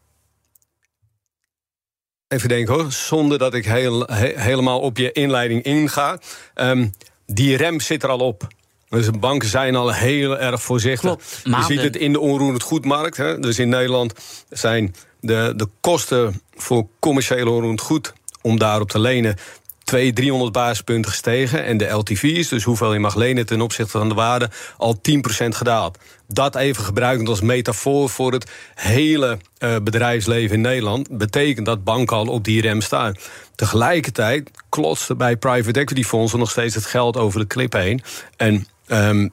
even 2.34 2.48
denken 2.48 2.74
hoor, 2.74 2.92
zonder 2.92 3.38
dat 3.38 3.54
ik 3.54 3.64
heel, 3.64 4.06
helemaal 4.34 4.80
op 4.80 4.96
je 4.96 5.12
inleiding 5.12 5.62
inga. 5.62 6.18
Um, 6.54 6.92
die 7.26 7.56
rem 7.56 7.80
zit 7.80 8.02
er 8.02 8.08
al 8.08 8.18
op. 8.18 8.46
Dus 8.88 9.06
de 9.06 9.18
banken 9.18 9.48
zijn 9.48 9.74
al 9.74 9.92
heel 9.92 10.38
erg 10.38 10.62
voorzichtig. 10.62 11.16
Je 11.44 11.64
ziet 11.66 11.82
het 11.82 11.96
in 11.96 12.12
de 12.12 12.20
onroerend 12.20 12.62
goedmarkt. 12.62 13.16
Hè? 13.16 13.38
Dus 13.38 13.58
in 13.58 13.68
Nederland 13.68 14.12
zijn 14.50 14.94
de, 15.20 15.52
de 15.56 15.68
kosten 15.80 16.40
voor 16.54 16.86
commerciële 17.00 17.50
onroerend 17.50 17.80
goed 17.80 18.12
om 18.42 18.58
daarop 18.58 18.90
te 18.90 18.98
lenen 18.98 19.36
200, 19.84 20.16
300 20.16 20.52
basispunten 20.52 21.10
gestegen. 21.10 21.64
En 21.64 21.76
de 21.76 21.88
LTV's, 21.88 22.48
dus 22.48 22.64
hoeveel 22.64 22.92
je 22.92 22.98
mag 22.98 23.14
lenen 23.14 23.46
ten 23.46 23.60
opzichte 23.60 23.98
van 23.98 24.08
de 24.08 24.14
waarde, 24.14 24.50
al 24.76 24.96
10% 24.96 25.00
gedaald. 25.48 25.98
Dat 26.28 26.56
even 26.56 26.84
gebruikend 26.84 27.28
als 27.28 27.40
metafoor 27.40 28.08
voor 28.08 28.32
het 28.32 28.50
hele 28.74 29.38
uh, 29.58 29.76
bedrijfsleven 29.82 30.56
in 30.56 30.60
Nederland... 30.60 31.16
betekent 31.16 31.66
dat 31.66 31.84
banken 31.84 32.16
al 32.16 32.26
op 32.26 32.44
die 32.44 32.60
rem 32.60 32.80
staan. 32.80 33.16
Tegelijkertijd 33.54 34.50
klotste 34.68 35.16
bij 35.16 35.36
private 35.36 35.80
equity 35.80 36.02
fondsen 36.02 36.38
nog 36.38 36.50
steeds 36.50 36.74
het 36.74 36.86
geld 36.86 37.16
over 37.16 37.40
de 37.40 37.46
klip 37.46 37.72
heen. 37.72 38.02
En 38.36 38.66
Um, 38.86 39.30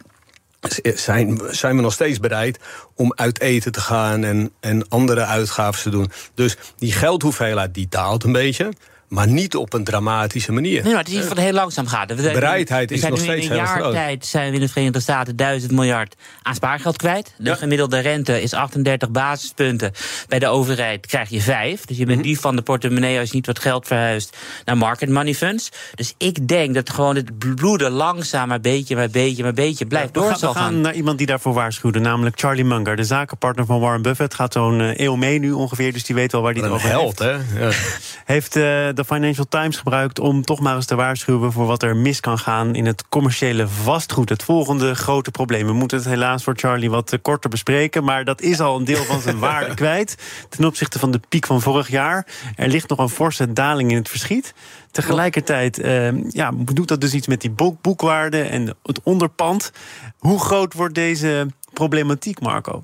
zijn, 0.96 1.42
zijn 1.50 1.76
we 1.76 1.82
nog 1.82 1.94
steeds 1.94 2.20
bereid 2.20 2.60
om 2.96 3.14
uit 3.16 3.40
eten 3.40 3.72
te 3.72 3.80
gaan 3.80 4.24
en, 4.24 4.52
en 4.60 4.88
andere 4.90 5.26
uitgaven 5.26 5.82
te 5.82 5.90
doen. 5.90 6.12
Dus 6.34 6.58
die 6.78 6.92
geldhoeveelheid 6.92 7.74
die 7.74 7.88
daalt 7.90 8.24
een 8.24 8.32
beetje. 8.32 8.74
Maar 9.12 9.28
niet 9.28 9.56
op 9.56 9.74
een 9.74 9.84
dramatische 9.84 10.52
manier. 10.52 10.84
Nee, 10.84 10.92
maar 10.94 11.02
het 11.04 11.12
is 11.12 11.18
iets 11.18 11.28
wat 11.28 11.38
heel 11.38 11.52
langzaam 11.54 11.88
gaat. 11.88 12.14
We 12.16 12.22
zijn- 12.22 12.34
Bereidheid 12.34 12.90
we 12.90 12.96
is 12.96 13.02
zijn 13.02 13.12
nog 13.12 13.22
nu 13.22 13.28
steeds 13.28 13.46
In 13.46 13.52
een 13.52 13.58
heel 13.58 13.66
jaar 13.68 13.80
groot. 13.80 13.94
tijd 13.94 14.26
zijn 14.26 14.50
we 14.50 14.56
in 14.56 14.62
de 14.62 14.70
Verenigde 14.70 15.00
Staten 15.00 15.36
1000 15.36 15.72
miljard 15.72 16.16
aan 16.42 16.56
spaargeld 16.56 16.98
kwijt. 16.98 17.34
De 17.38 17.50
Ja. 17.50 17.56
gemiddelde 17.56 18.00
rente 18.00 18.42
is 18.42 18.54
38 18.54 19.10
basispunten. 19.12 19.92
Bij 20.28 20.40
de 20.40 20.48
overheid 20.48 21.06
krijg 21.06 21.30
je 21.30 21.42
5. 21.42 21.86
Dus 21.86 21.98
je 21.98 22.04
Mhm. 22.04 22.12
bent 22.14 22.24
die 22.24 22.40
van 22.40 22.56
de 22.56 22.62
portemonnee 22.62 23.20
als 23.20 23.30
je 23.30 23.36
niet 23.36 23.46
wat 23.46 23.60
geld 23.60 23.88
verhuist 23.88 24.38
naar 24.66 24.78
market 24.78 25.10
money 25.10 25.34
funds. 25.34 25.70
Dus 25.96 26.14
ik 26.18 26.48
denk 26.48 26.74
dat 26.74 26.90
gewoon 26.90 27.16
het 27.16 27.38
bloeden 27.56 27.92
langzaam 27.92 28.48
maar 28.48 28.62
beetje, 28.62 28.96
maar 28.96 29.10
beetje, 29.10 29.44
maar 29.44 29.54
beetje 29.54 29.86
blijft 29.86 30.08
We 30.08 30.14
door 30.20 30.30
gaan, 30.30 30.38
zal 30.40 30.54
we 30.54 30.60
gaan 30.60 30.82
naar 30.82 30.94
iemand 30.94 31.18
die 31.18 31.28
daarvoor 31.28 31.54
waarschuwde, 31.54 32.00
namelijk 32.00 32.40
Charlie 32.40 32.66
Munger, 32.66 32.96
de 32.96 33.04
zakenpartner 33.04 33.66
van 33.66 33.80
Warren 33.80 34.02
Buffett. 34.02 34.34
Gaat 34.34 34.54
zo'n 34.54 34.82
eh, 34.82 35.00
eeuw 35.06 35.16
mee 35.16 35.40
nu 35.40 35.52
ongeveer, 35.52 35.94
dus 35.94 36.04
die 36.06 36.16
weet 36.16 36.32
wel 36.32 36.42
waar 36.42 36.54
die 36.54 36.64
het 36.64 36.72
over 36.72 36.90
held, 36.90 37.20
heeft. 37.20 37.50
hè? 37.54 37.60
Ja. 37.66 37.72
Heeft 38.26 38.56
eh, 38.56 38.88
de 39.02 39.14
Financial 39.14 39.46
Times 39.50 39.78
gebruikt 39.78 40.20
om 40.20 40.42
toch 40.42 40.60
maar 40.60 40.76
eens 40.76 40.86
te 40.86 40.96
waarschuwen 40.96 41.52
voor 41.52 41.66
wat 41.66 41.84
er 41.84 41.96
mis 41.96 42.20
kan 42.20 42.40
gaan 42.40 42.76
in 42.76 42.86
het 42.86 43.04
commerciële 43.10 43.68
vastgoed. 43.68 44.30
Het 44.30 44.44
volgende 44.44 44.96
grote 44.96 45.32
probleem. 45.32 45.66
We 45.66 45.74
moeten 45.74 45.98
het 45.98 46.08
helaas 46.08 46.44
voor 46.44 46.54
Charlie 46.58 46.90
wat 46.90 47.14
eh, 47.14 47.20
korter 47.22 47.50
bespreken, 47.50 48.04
maar 48.04 48.26
dat 48.26 48.42
is 48.42 48.60
al 48.60 48.78
een 48.78 48.84
deel 48.84 49.04
van 49.04 49.22
zijn 49.22 49.40
waarde 49.50 49.74
kwijt 49.74 50.16
ten 50.50 50.66
opzichte 50.66 51.00
van 51.00 51.12
de 51.12 51.20
piek 51.30 51.46
van 51.46 51.62
vorig 51.62 51.88
jaar. 51.88 52.28
Er 52.56 52.68
ligt 52.68 52.90
nog 52.90 53.00
een 53.00 53.10
forse 53.10 53.54
daling 53.54 53.92
in 53.92 53.98
het 53.98 54.10
verschiet. 54.10 54.54
Tegelijkertijd 54.92 55.80
eh, 55.80 56.30
ja, 56.30 56.52
doet 56.74 56.88
dat 56.88 57.02
dus 57.02 57.14
iets 57.14 57.28
met 57.28 57.42
die 57.42 57.52
boek- 57.52 57.82
boekwaarde 57.82 58.42
en 58.42 58.76
het 58.84 59.00
onderpand. 59.04 59.72
Hoe 60.18 60.40
groot 60.40 60.74
wordt 60.74 60.96
deze 60.96 61.48
problematiek, 61.74 62.40
Marco? 62.40 62.84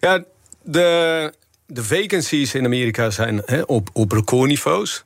Ja, 0.00 0.24
de, 0.62 1.32
de 1.66 1.84
vacancies 1.84 2.54
in 2.54 2.64
Amerika 2.64 3.10
zijn 3.10 3.42
hè, 3.46 3.62
op, 3.62 3.88
op 3.92 4.12
recordniveaus. 4.12 5.04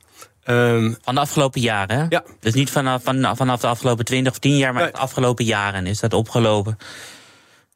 Ehm, 0.49 0.93
Van 1.01 1.15
de 1.15 1.21
afgelopen 1.21 1.61
jaren? 1.61 2.05
Ja. 2.09 2.23
Dus 2.39 2.53
niet 2.53 2.69
vanaf, 2.69 3.03
van, 3.03 3.35
vanaf 3.37 3.59
de 3.61 3.67
afgelopen 3.67 4.05
20 4.05 4.31
of 4.31 4.39
10 4.39 4.57
jaar, 4.57 4.73
maar 4.73 4.83
Nee. 4.83 4.91
de 4.91 4.97
afgelopen 4.97 5.45
jaren 5.45 5.85
is 5.85 5.99
dat 5.99 6.13
opgelopen. 6.13 6.77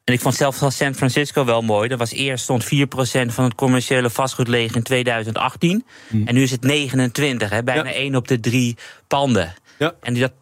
En 0.04 0.14
ik 0.14 0.20
vond 0.20 0.34
zelfs 0.34 0.60
al 0.62 0.70
San 0.70 0.94
Francisco 0.94 1.44
wel 1.44 1.62
mooi. 1.62 1.88
Dat 1.88 1.98
was 1.98 2.10
eerst 2.12 2.42
stond 2.44 2.64
4% 2.64 3.32
van 3.34 3.44
het 3.44 3.54
commerciële 3.54 4.10
vastgoed 4.10 4.48
leeg 4.48 4.74
in 4.74 4.82
2018. 4.82 5.84
Hmm. 6.08 6.26
En 6.26 6.34
nu 6.34 6.42
is 6.42 6.50
het 6.50 6.62
29, 6.62 7.50
hè? 7.50 7.62
bijna 7.62 7.88
Ja. 7.88 7.94
1 7.94 8.14
op 8.16 8.28
de 8.28 8.40
3 8.40 8.76
panden. 9.06 9.54
ja. 9.78 9.92
En 10.00 10.14
dat, 10.18 10.32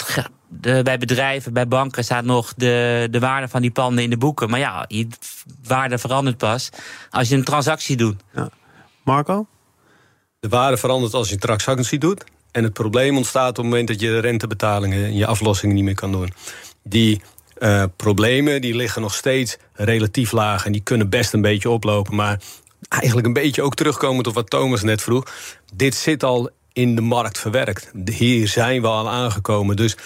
de, 0.48 0.80
bij 0.82 0.98
bedrijven, 0.98 1.52
bij 1.52 1.68
banken 1.68 2.04
staat 2.04 2.24
nog 2.24 2.54
de, 2.56 3.08
de 3.10 3.18
waarde 3.18 3.48
van 3.48 3.60
die 3.62 3.70
panden 3.70 4.04
in 4.04 4.10
de 4.10 4.16
boeken. 4.18 4.50
Maar 4.50 4.58
ja, 4.60 4.84
die 4.88 5.08
waarde 5.64 5.98
verandert 5.98 6.36
pas 6.36 6.70
als 7.10 7.28
je 7.28 7.34
een 7.36 7.44
transactie 7.44 7.96
doet. 7.96 8.22
Marco? 9.04 9.46
De 10.42 10.48
waarde 10.48 10.76
verandert 10.76 11.14
als 11.14 11.28
je 11.28 11.36
transactie 11.36 11.98
doet. 11.98 12.24
En 12.50 12.64
het 12.64 12.72
probleem 12.72 13.16
ontstaat 13.16 13.48
op 13.48 13.56
het 13.56 13.64
moment 13.64 13.88
dat 13.88 14.00
je 14.00 14.06
de 14.06 14.18
rentebetalingen 14.18 15.04
en 15.04 15.16
je 15.16 15.26
aflossingen 15.26 15.74
niet 15.74 15.84
meer 15.84 15.94
kan 15.94 16.12
doen. 16.12 16.32
Die 16.82 17.22
eh, 17.58 17.84
problemen 17.96 18.60
die 18.60 18.74
liggen 18.74 19.02
nog 19.02 19.14
steeds 19.14 19.56
relatief 19.72 20.32
laag. 20.32 20.66
En 20.66 20.72
die 20.72 20.80
kunnen 20.80 21.08
best 21.08 21.32
een 21.32 21.40
beetje 21.40 21.70
oplopen. 21.70 22.14
Maar 22.14 22.40
eigenlijk 22.88 23.26
een 23.26 23.32
beetje 23.32 23.62
ook 23.62 23.74
terugkomend 23.74 24.26
op 24.26 24.34
wat 24.34 24.50
Thomas 24.50 24.82
net 24.82 25.02
vroeg. 25.02 25.24
Dit 25.74 25.94
zit 25.94 26.22
al 26.22 26.50
in 26.72 26.94
de 26.94 27.00
markt 27.00 27.38
verwerkt. 27.38 27.90
Hier 28.04 28.48
zijn 28.48 28.80
we 28.80 28.88
al 28.88 29.08
aangekomen. 29.08 29.76
Dus 29.76 29.96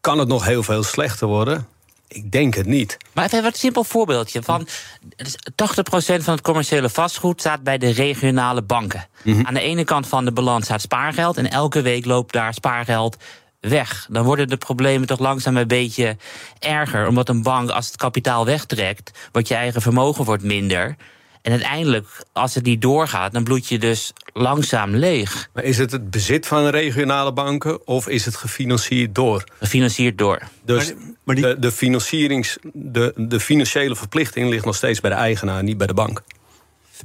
kan 0.00 0.18
het 0.18 0.28
nog 0.28 0.44
heel 0.44 0.62
veel 0.62 0.82
slechter 0.82 1.26
worden? 1.26 1.66
Ik 2.12 2.30
denk 2.30 2.54
het 2.54 2.66
niet. 2.66 2.96
Maar 3.12 3.24
even 3.24 3.42
wat 3.42 3.52
een 3.52 3.58
simpel 3.58 3.84
voorbeeldje. 3.84 4.42
Van, 4.42 4.68
dus 5.16 5.36
80% 5.36 6.22
van 6.22 6.34
het 6.34 6.40
commerciële 6.40 6.88
vastgoed 6.88 7.40
staat 7.40 7.62
bij 7.62 7.78
de 7.78 7.90
regionale 7.90 8.62
banken. 8.62 9.08
Aan 9.42 9.54
de 9.54 9.60
ene 9.60 9.84
kant 9.84 10.08
van 10.08 10.24
de 10.24 10.32
balans 10.32 10.64
staat 10.64 10.80
spaargeld. 10.80 11.36
En 11.36 11.50
elke 11.50 11.82
week 11.82 12.04
loopt 12.04 12.32
daar 12.32 12.54
spaargeld 12.54 13.16
weg. 13.60 14.06
Dan 14.10 14.24
worden 14.24 14.48
de 14.48 14.56
problemen 14.56 15.06
toch 15.06 15.18
langzaam 15.18 15.56
een 15.56 15.66
beetje 15.66 16.16
erger. 16.58 17.06
Omdat 17.06 17.28
een 17.28 17.42
bank, 17.42 17.70
als 17.70 17.86
het 17.86 17.96
kapitaal 17.96 18.44
wegtrekt, 18.44 19.28
wordt 19.32 19.48
je 19.48 19.54
eigen 19.54 19.82
vermogen 19.82 20.24
wordt 20.24 20.42
minder. 20.42 20.96
En 21.42 21.52
uiteindelijk, 21.52 22.06
als 22.32 22.54
het 22.54 22.64
niet 22.64 22.82
doorgaat, 22.82 23.32
dan 23.32 23.44
bloed 23.44 23.68
je 23.68 23.78
dus 23.78 24.12
langzaam 24.32 24.94
leeg. 24.94 25.48
Maar 25.52 25.64
is 25.64 25.78
het 25.78 25.92
het 25.92 26.10
bezit 26.10 26.46
van 26.46 26.66
regionale 26.66 27.32
banken 27.32 27.86
of 27.86 28.08
is 28.08 28.24
het 28.24 28.36
gefinancierd 28.36 29.14
door? 29.14 29.44
Gefinancierd 29.58 30.18
door. 30.18 30.42
Dus 30.64 30.86
Maar- 30.94 31.02
maar 31.24 31.34
die- 31.34 31.44
de, 31.44 31.58
de, 31.58 31.72
financierings, 31.72 32.58
de, 32.72 33.12
de 33.16 33.40
financiële 33.40 33.96
verplichting 33.96 34.48
ligt 34.50 34.64
nog 34.64 34.76
steeds 34.76 35.00
bij 35.00 35.10
de 35.10 35.16
eigenaar, 35.16 35.62
niet 35.62 35.76
bij 35.78 35.86
de 35.86 35.94
bank. 35.94 36.22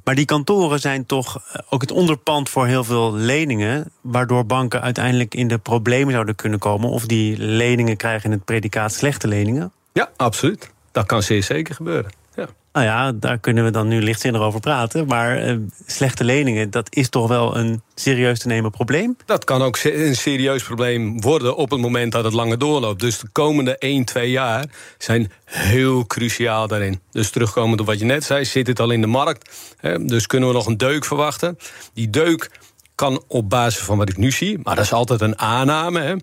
Maar 0.03 0.15
die 0.15 0.25
kantoren 0.25 0.79
zijn 0.79 1.05
toch 1.05 1.37
eh, 1.51 1.61
ook 1.69 1.81
het 1.81 1.91
onderpand 1.91 2.49
voor 2.49 2.67
heel 2.67 2.83
veel 2.83 3.13
leningen. 3.13 3.91
Waardoor 4.01 4.45
banken 4.45 4.81
uiteindelijk 4.81 5.35
in 5.35 5.47
de 5.47 5.57
problemen 5.57 6.13
zouden 6.13 6.35
kunnen 6.35 6.59
komen. 6.59 6.89
Of 6.89 7.05
die 7.05 7.37
leningen 7.37 7.97
krijgen 7.97 8.25
in 8.25 8.31
het 8.35 8.45
predicaat 8.45 8.93
slechte 8.93 9.27
leningen. 9.27 9.71
Ja, 9.93 10.09
absoluut. 10.17 10.69
Dat 10.91 11.05
kan 11.05 11.23
zeer 11.23 11.43
zeker 11.43 11.75
gebeuren. 11.75 12.11
Ja. 12.37 12.47
Nou 12.73 12.85
ja, 12.85 13.11
daar 13.11 13.37
kunnen 13.39 13.63
we 13.63 13.71
dan 13.71 13.87
nu 13.87 14.01
lichtzinnig 14.01 14.41
over 14.41 14.59
praten. 14.59 15.07
Maar 15.07 15.37
eh, 15.37 15.55
slechte 15.85 16.23
leningen, 16.23 16.69
dat 16.69 16.95
is 16.95 17.09
toch 17.09 17.27
wel 17.27 17.57
een 17.57 17.81
serieus 17.95 18.39
te 18.39 18.47
nemen 18.47 18.71
probleem. 18.71 19.17
Dat 19.25 19.43
kan 19.43 19.61
ook 19.61 19.79
een 19.83 20.15
serieus 20.15 20.63
probleem 20.63 21.21
worden 21.21 21.55
op 21.55 21.71
het 21.71 21.79
moment 21.79 22.11
dat 22.11 22.23
het 22.23 22.33
langer 22.33 22.57
doorloopt. 22.57 22.99
Dus 22.99 23.19
de 23.19 23.27
komende 23.31 23.77
1, 23.77 24.05
2 24.05 24.29
jaar 24.29 24.65
zijn 24.97 25.31
heel 25.45 26.05
cruciaal 26.05 26.67
daarin. 26.67 27.01
Dus 27.11 27.29
terugkomend 27.29 27.79
op 27.79 27.85
wat 27.85 27.99
je 27.99 28.05
net 28.05 28.23
zei, 28.23 28.45
zit 28.45 28.67
het 28.67 28.79
al 28.79 28.91
in 28.91 29.01
de 29.01 29.07
markt. 29.07 29.73
Hè, 29.77 30.05
dus 30.05 30.27
kunnen 30.27 30.49
we 30.49 30.55
nog 30.55 30.65
een 30.65 30.77
deuk 30.77 31.05
verwachten. 31.05 31.57
Die 31.93 32.09
deuk 32.09 32.49
kan 32.95 33.23
op 33.27 33.49
basis 33.49 33.81
van 33.81 33.97
wat 33.97 34.09
ik 34.09 34.17
nu 34.17 34.31
zie, 34.31 34.59
maar 34.63 34.75
dat 34.75 34.83
is 34.83 34.93
altijd 34.93 35.21
een 35.21 35.39
aanname. 35.39 35.99
Hè, 35.99 36.15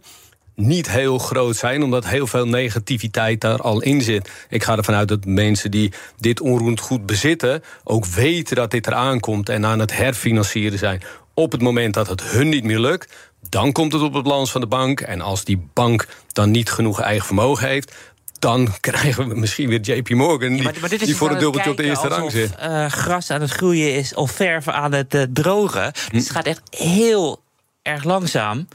niet 0.54 0.90
heel 0.90 1.18
groot 1.18 1.56
zijn, 1.56 1.82
omdat 1.82 2.06
heel 2.06 2.26
veel 2.26 2.46
negativiteit 2.46 3.40
daar 3.40 3.60
al 3.60 3.82
in 3.82 4.02
zit. 4.02 4.30
Ik 4.48 4.62
ga 4.62 4.76
ervan 4.76 4.94
uit 4.94 5.08
dat 5.08 5.24
mensen 5.24 5.70
die 5.70 5.92
dit 6.18 6.40
onroerend 6.40 6.80
goed 6.80 7.06
bezitten... 7.06 7.62
ook 7.84 8.06
weten 8.06 8.56
dat 8.56 8.70
dit 8.70 8.86
eraan 8.86 9.20
komt 9.20 9.48
en 9.48 9.66
aan 9.66 9.78
het 9.78 9.96
herfinancieren 9.96 10.78
zijn. 10.78 11.02
Op 11.34 11.52
het 11.52 11.62
moment 11.62 11.94
dat 11.94 12.08
het 12.08 12.22
hun 12.22 12.48
niet 12.48 12.64
meer 12.64 12.78
lukt... 12.78 13.14
dan 13.48 13.72
komt 13.72 13.92
het 13.92 14.02
op 14.02 14.14
het 14.14 14.22
balans 14.22 14.50
van 14.50 14.60
de 14.60 14.66
bank. 14.66 15.00
En 15.00 15.20
als 15.20 15.44
die 15.44 15.68
bank 15.72 16.06
dan 16.32 16.50
niet 16.50 16.70
genoeg 16.70 17.00
eigen 17.00 17.26
vermogen 17.26 17.68
heeft... 17.68 17.94
dan 18.38 18.68
krijgen 18.80 19.28
we 19.28 19.34
misschien 19.34 19.68
weer 19.68 19.80
JP 19.80 20.10
Morgan... 20.10 20.48
die, 20.48 20.56
Ja, 20.56 20.62
maar, 20.62 20.76
maar 20.80 20.88
dit 20.88 21.00
is 21.00 21.06
die 21.06 21.16
voor 21.16 21.30
een 21.30 21.38
dubbeltje 21.38 21.70
op 21.70 21.76
de 21.76 21.82
eerste 21.82 22.08
rang 22.08 22.30
zit. 22.30 22.54
eh, 22.54 22.86
gras 22.86 23.30
aan 23.30 23.40
het 23.40 23.50
groeien 23.50 23.94
is 23.94 24.14
of 24.14 24.30
verf 24.30 24.68
aan 24.68 24.92
het 24.92 25.14
eh, 25.14 25.22
drogen. 25.32 25.82
Hm. 25.82 26.12
Dus 26.12 26.22
het 26.22 26.30
gaat 26.30 26.46
echt 26.46 26.60
heel 26.70 27.42
erg 27.82 28.04
langzaam. 28.04 28.66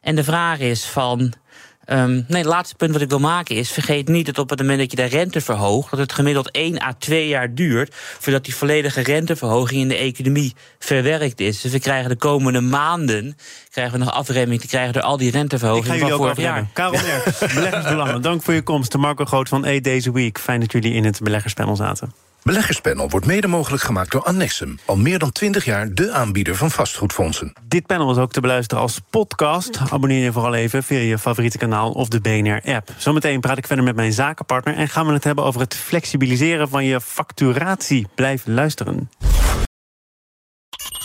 En 0.00 0.14
de 0.16 0.24
vraag 0.24 0.58
is 0.58 0.84
van. 0.84 1.32
ehm, 1.84 2.10
nee, 2.10 2.24
het 2.28 2.44
laatste 2.44 2.74
punt 2.74 2.92
wat 2.92 3.00
ik 3.00 3.08
wil 3.08 3.18
maken 3.18 3.56
is: 3.56 3.70
vergeet 3.70 4.08
niet 4.08 4.26
dat 4.26 4.38
op 4.38 4.50
het 4.50 4.58
moment 4.58 4.78
dat 4.78 4.90
je 4.90 4.96
de 4.96 5.04
rente 5.04 5.40
verhoogt, 5.40 5.90
dat 5.90 5.98
het 6.00 6.12
gemiddeld 6.12 6.50
1 6.50 6.82
à 6.82 6.92
2 6.98 7.28
jaar 7.28 7.54
duurt 7.54 7.94
voordat 7.94 8.44
die 8.44 8.54
volledige 8.54 9.00
renteverhoging 9.00 9.80
in 9.80 9.88
de 9.88 9.96
economie 9.96 10.54
verwerkt 10.78 11.40
is. 11.40 11.60
Dus 11.60 11.72
we 11.72 11.80
krijgen 11.80 12.08
de 12.10 12.16
komende 12.16 12.60
maanden 12.60 13.36
krijgen 13.70 13.98
we 13.98 14.04
nog 14.04 14.14
afremming 14.14 14.60
te 14.60 14.66
krijgen 14.66 14.92
door 14.92 15.02
al 15.02 15.16
die 15.16 15.30
renteverhogingen 15.30 15.98
van 15.98 16.10
vorig 16.10 16.36
jaar. 16.36 16.66
Karel 16.72 16.92
Merk, 16.92 17.38
Beleggersbelangen. 17.54 18.22
Dank 18.22 18.42
voor 18.42 18.54
je 18.54 18.62
komst. 18.62 18.96
Marco 18.96 19.24
Groot 19.24 19.48
van 19.48 19.62
Days 19.82 20.06
a 20.06 20.12
Week. 20.12 20.38
Fijn 20.38 20.60
dat 20.60 20.72
jullie 20.72 20.92
in 20.92 21.04
het 21.04 21.20
beleggerspanel 21.22 21.76
zaten. 21.76 22.12
Beleggerspanel 22.42 23.08
wordt 23.08 23.26
mede 23.26 23.46
mogelijk 23.46 23.82
gemaakt 23.82 24.10
door 24.10 24.22
Annexum. 24.22 24.78
Al 24.84 24.96
meer 24.96 25.18
dan 25.18 25.32
20 25.32 25.64
jaar 25.64 25.94
de 25.94 26.12
aanbieder 26.12 26.56
van 26.56 26.70
vastgoedfondsen. 26.70 27.52
Dit 27.68 27.86
panel 27.86 28.10
is 28.10 28.16
ook 28.16 28.32
te 28.32 28.40
beluisteren 28.40 28.82
als 28.82 29.00
podcast. 29.10 29.80
Abonneer 29.90 30.24
je 30.24 30.32
vooral 30.32 30.54
even 30.54 30.82
via 30.82 30.98
je 30.98 31.18
favoriete 31.18 31.58
kanaal 31.58 31.90
of 31.90 32.08
de 32.08 32.20
BNR-app. 32.20 32.88
Zometeen 32.96 33.40
praat 33.40 33.58
ik 33.58 33.66
verder 33.66 33.84
met 33.84 33.96
mijn 33.96 34.12
zakenpartner... 34.12 34.76
en 34.76 34.88
gaan 34.88 35.06
we 35.06 35.12
het 35.12 35.24
hebben 35.24 35.44
over 35.44 35.60
het 35.60 35.74
flexibiliseren 35.74 36.68
van 36.68 36.84
je 36.84 37.00
facturatie. 37.00 38.06
Blijf 38.14 38.42
luisteren. 38.46 39.10